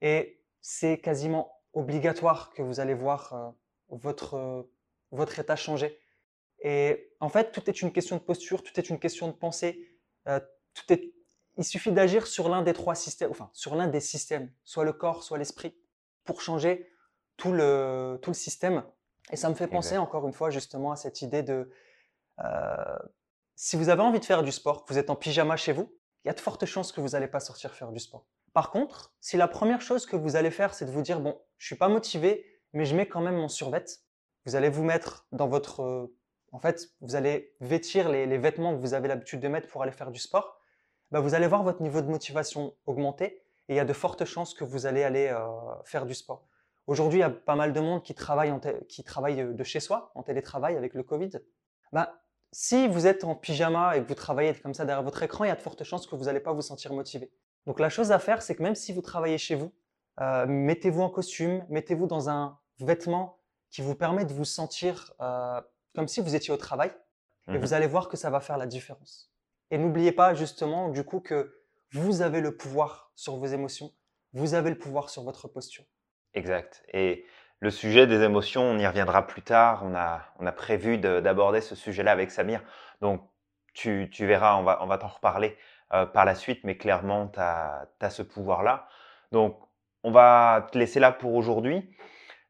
et 0.00 0.42
c'est 0.62 0.98
quasiment 0.98 1.52
obligatoire 1.74 2.50
que 2.54 2.62
vous 2.62 2.80
allez 2.80 2.94
voir 2.94 3.34
euh, 3.34 3.50
votre, 3.90 4.34
euh, 4.34 4.62
votre 5.10 5.38
état 5.38 5.56
changer. 5.56 6.00
Et 6.62 7.12
en 7.20 7.28
fait, 7.28 7.52
tout 7.52 7.68
est 7.68 7.82
une 7.82 7.92
question 7.92 8.16
de 8.16 8.22
posture, 8.22 8.62
tout 8.62 8.72
est 8.80 8.88
une 8.88 8.98
question 8.98 9.28
de 9.28 9.32
pensée. 9.32 9.86
Tout 10.26 10.92
est... 10.92 11.12
Il 11.56 11.64
suffit 11.64 11.92
d'agir 11.92 12.26
sur 12.26 12.48
l'un 12.48 12.62
des 12.62 12.72
trois 12.72 12.94
systèmes, 12.94 13.30
enfin 13.30 13.50
sur 13.52 13.74
l'un 13.74 13.88
des 13.88 14.00
systèmes, 14.00 14.50
soit 14.64 14.84
le 14.84 14.92
corps, 14.92 15.22
soit 15.22 15.38
l'esprit, 15.38 15.74
pour 16.24 16.40
changer 16.40 16.90
tout 17.36 17.52
le, 17.52 18.18
tout 18.22 18.30
le 18.30 18.34
système. 18.34 18.84
Et 19.30 19.36
ça 19.36 19.48
me 19.48 19.54
fait 19.54 19.68
penser 19.68 19.96
encore 19.96 20.26
une 20.26 20.32
fois 20.32 20.50
justement 20.50 20.92
à 20.92 20.96
cette 20.96 21.22
idée 21.22 21.42
de 21.42 21.70
si 23.62 23.76
vous 23.76 23.90
avez 23.90 24.00
envie 24.00 24.20
de 24.20 24.24
faire 24.24 24.42
du 24.42 24.52
sport, 24.52 24.86
que 24.86 24.92
vous 24.94 24.98
êtes 24.98 25.10
en 25.10 25.16
pyjama 25.16 25.54
chez 25.54 25.74
vous, 25.74 25.94
il 26.24 26.28
y 26.28 26.30
a 26.30 26.32
de 26.32 26.40
fortes 26.40 26.64
chances 26.64 26.92
que 26.92 27.02
vous 27.02 27.10
n'allez 27.10 27.28
pas 27.28 27.40
sortir 27.40 27.74
faire 27.74 27.92
du 27.92 28.00
sport. 28.00 28.24
Par 28.54 28.70
contre, 28.70 29.14
si 29.20 29.36
la 29.36 29.48
première 29.48 29.82
chose 29.82 30.06
que 30.06 30.16
vous 30.16 30.34
allez 30.34 30.50
faire, 30.50 30.72
c'est 30.72 30.86
de 30.86 30.90
vous 30.90 31.02
dire, 31.02 31.20
bon, 31.20 31.38
je 31.58 31.66
suis 31.66 31.76
pas 31.76 31.88
motivé, 31.88 32.46
mais 32.72 32.86
je 32.86 32.96
mets 32.96 33.06
quand 33.06 33.20
même 33.20 33.36
mon 33.36 33.48
survêt, 33.48 33.84
vous 34.46 34.56
allez 34.56 34.70
vous 34.70 34.82
mettre 34.82 35.26
dans 35.32 35.46
votre... 35.46 35.82
Euh, 35.82 36.16
en 36.52 36.58
fait, 36.58 36.88
vous 37.02 37.16
allez 37.16 37.54
vêtir 37.60 38.08
les, 38.08 38.38
vêtements 38.38 38.74
que 38.74 38.80
vous 38.80 38.94
avez 38.94 39.08
l'habitude 39.08 39.40
de 39.40 39.48
mettre 39.48 39.68
pour 39.68 39.82
aller 39.82 39.92
faire 39.92 40.10
du 40.10 40.18
sport, 40.18 40.58
bah, 41.10 41.20
vous 41.20 41.34
allez 41.34 41.46
voir 41.46 41.62
votre 41.62 41.82
niveau 41.82 42.00
de 42.00 42.08
motivation 42.08 42.74
augmenter 42.86 43.42
et 43.68 43.74
il 43.74 43.76
y 43.76 43.80
a 43.80 43.84
de 43.84 43.92
fortes 43.92 44.24
chances 44.24 44.54
que 44.54 44.64
vous 44.64 44.86
allez 44.86 45.02
aller 45.04 45.28
euh, 45.28 45.46
faire 45.84 46.06
du 46.06 46.14
sport. 46.14 46.48
Aujourd'hui, 46.86 47.20
il 47.20 47.22
y 47.22 47.24
a 47.24 47.30
pas 47.30 47.54
mal 47.54 47.72
de 47.72 47.80
monde 47.80 48.02
qui 48.02 48.14
travaille, 48.14 48.52
qui 48.88 49.04
travaille 49.04 49.54
de 49.54 49.64
chez 49.64 49.80
soi, 49.80 50.10
en 50.14 50.22
télétravail 50.22 50.76
avec 50.76 50.94
le 50.94 51.02
Covid. 51.02 51.30
Bah, 51.92 52.20
si 52.52 52.88
vous 52.88 53.06
êtes 53.06 53.24
en 53.24 53.34
pyjama 53.34 53.96
et 53.96 54.02
que 54.02 54.08
vous 54.08 54.14
travaillez 54.14 54.54
comme 54.54 54.74
ça 54.74 54.84
derrière 54.84 55.04
votre 55.04 55.22
écran, 55.22 55.44
il 55.44 55.48
y 55.48 55.50
a 55.50 55.56
de 55.56 55.60
fortes 55.60 55.84
chances 55.84 56.06
que 56.06 56.16
vous 56.16 56.24
n'allez 56.24 56.40
pas 56.40 56.52
vous 56.52 56.62
sentir 56.62 56.92
motivé. 56.92 57.30
Donc 57.66 57.78
la 57.78 57.88
chose 57.88 58.10
à 58.12 58.18
faire, 58.18 58.42
c'est 58.42 58.56
que 58.56 58.62
même 58.62 58.74
si 58.74 58.92
vous 58.92 59.02
travaillez 59.02 59.38
chez 59.38 59.54
vous, 59.54 59.72
euh, 60.20 60.46
mettez-vous 60.46 61.02
en 61.02 61.10
costume, 61.10 61.64
mettez-vous 61.68 62.06
dans 62.06 62.28
un 62.28 62.58
vêtement 62.80 63.38
qui 63.70 63.82
vous 63.82 63.94
permet 63.94 64.24
de 64.24 64.32
vous 64.32 64.44
sentir 64.44 65.12
euh, 65.20 65.60
comme 65.94 66.08
si 66.08 66.20
vous 66.20 66.34
étiez 66.34 66.52
au 66.52 66.56
travail, 66.56 66.90
et 67.48 67.58
vous 67.58 67.68
mhm. 67.68 67.72
allez 67.74 67.86
voir 67.86 68.08
que 68.08 68.16
ça 68.16 68.30
va 68.30 68.40
faire 68.40 68.58
la 68.58 68.66
différence. 68.66 69.32
Et 69.70 69.78
n'oubliez 69.78 70.12
pas 70.12 70.34
justement 70.34 70.88
du 70.88 71.04
coup 71.04 71.20
que 71.20 71.62
vous 71.92 72.22
avez 72.22 72.40
le 72.40 72.56
pouvoir 72.56 73.12
sur 73.14 73.36
vos 73.36 73.46
émotions, 73.46 73.92
vous 74.32 74.54
avez 74.54 74.70
le 74.70 74.78
pouvoir 74.78 75.10
sur 75.10 75.22
votre 75.22 75.48
posture. 75.48 75.84
Exact. 76.34 76.84
Et 76.92 77.24
le 77.60 77.70
sujet 77.70 78.06
des 78.06 78.22
émotions, 78.22 78.62
on 78.62 78.78
y 78.78 78.86
reviendra 78.86 79.26
plus 79.26 79.42
tard. 79.42 79.82
On 79.84 79.94
a, 79.94 80.22
on 80.38 80.46
a 80.46 80.52
prévu 80.52 80.98
d'aborder 80.98 81.60
ce 81.60 81.74
sujet-là 81.74 82.12
avec 82.12 82.30
Samir. 82.30 82.62
Donc, 83.00 83.22
tu, 83.74 84.08
tu 84.10 84.26
verras, 84.26 84.56
on 84.56 84.86
va, 84.86 84.98
t'en 84.98 85.08
reparler 85.08 85.56
euh, 85.92 86.06
par 86.06 86.24
la 86.24 86.34
suite, 86.34 86.60
mais 86.64 86.76
clairement, 86.76 87.28
tu 87.28 87.40
as, 87.40 88.10
ce 88.10 88.22
pouvoir-là. 88.22 88.88
Donc, 89.32 89.58
on 90.02 90.10
va 90.10 90.66
te 90.72 90.78
laisser 90.78 91.00
là 91.00 91.12
pour 91.12 91.34
aujourd'hui. 91.34 91.94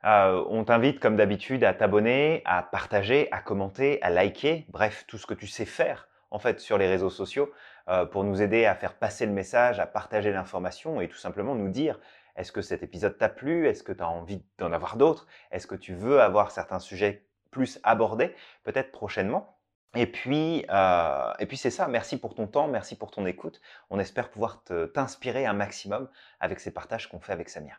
Euh, 0.05 0.45
on 0.49 0.65
t'invite, 0.65 1.01
comme 1.01 1.17
d'habitude, 1.17 1.65
à 1.65 1.75
t'abonner, 1.75 2.43
à 2.45 2.63
partager, 2.63 3.29
à 3.33 3.41
commenter, 3.41 4.01
à 4.03 4.11
liker, 4.11 4.65
bref, 4.69 5.05
tout 5.07 5.19
ce 5.19 5.27
que 5.27 5.35
tu 5.35 5.47
sais 5.47 5.67
faire 5.67 6.09
en 6.31 6.39
fait 6.39 6.61
sur 6.61 6.79
les 6.79 6.89
réseaux 6.89 7.11
sociaux 7.11 7.51
euh, 7.89 8.07
pour 8.07 8.25
nous 8.25 8.41
aider 8.41 8.65
à 8.67 8.75
faire 8.75 8.95
passer 8.95 9.27
le 9.27 9.33
message, 9.33 9.81
à 9.81 9.87
partager 9.87 10.33
l'information 10.33 11.01
et 11.01 11.09
tout 11.09 11.17
simplement 11.17 11.55
nous 11.55 11.69
dire 11.69 11.99
est-ce 12.41 12.53
que 12.53 12.63
cet 12.63 12.83
épisode 12.83 13.19
t'a 13.19 13.29
plu? 13.29 13.69
Est-ce 13.69 13.83
que 13.83 13.93
tu 13.93 14.03
as 14.03 14.09
envie 14.09 14.43
d'en 14.57 14.73
avoir 14.73 14.97
d'autres? 14.97 15.27
Est-ce 15.51 15.67
que 15.67 15.75
tu 15.75 15.95
veux 15.95 16.23
avoir 16.23 16.51
certains 16.51 16.79
sujets 16.79 17.29
plus 17.51 17.79
abordés 17.83 18.35
peut-être 18.65 18.93
prochainement? 18.93 19.59
Et 19.95 20.07
puis, 20.07 20.65
euh, 20.71 21.33
et 21.39 21.47
puis 21.47 21.59
c'est 21.59 21.71
ça. 21.71 21.87
Merci 21.87 22.19
pour 22.19 22.35
ton 22.35 22.47
temps, 22.47 22.67
merci 22.67 22.97
pour 22.97 23.11
ton 23.11 23.27
écoute. 23.27 23.61
On 23.91 23.99
espère 23.99 24.31
pouvoir 24.31 24.65
t'inspirer 24.95 25.45
un 25.45 25.53
maximum 25.53 26.09
avec 26.39 26.61
ces 26.61 26.71
partages 26.71 27.09
qu'on 27.09 27.21
fait 27.21 27.33
avec 27.33 27.51
Samia. 27.51 27.75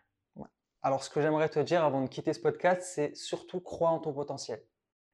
Alors, 0.84 1.04
ce 1.04 1.10
que 1.10 1.22
j'aimerais 1.22 1.50
te 1.50 1.60
dire 1.60 1.84
avant 1.84 2.02
de 2.02 2.08
quitter 2.08 2.34
ce 2.34 2.40
podcast, 2.40 2.82
c'est 2.82 3.16
surtout 3.16 3.62
crois 3.62 3.90
en 3.90 4.00
ton 4.00 4.14
potentiel. 4.14 4.62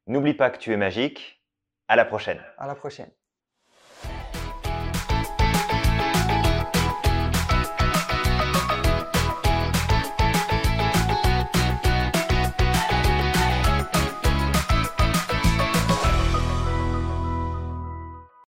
N'oublie 0.08 0.34
pas 0.34 0.50
que 0.50 0.58
tu 0.58 0.72
es 0.72 0.78
magique. 0.78 1.44
À 1.88 1.96
la 1.96 2.06
prochaine. 2.06 2.42
À 2.58 2.68
la 2.68 2.76
prochaine. 2.76 3.12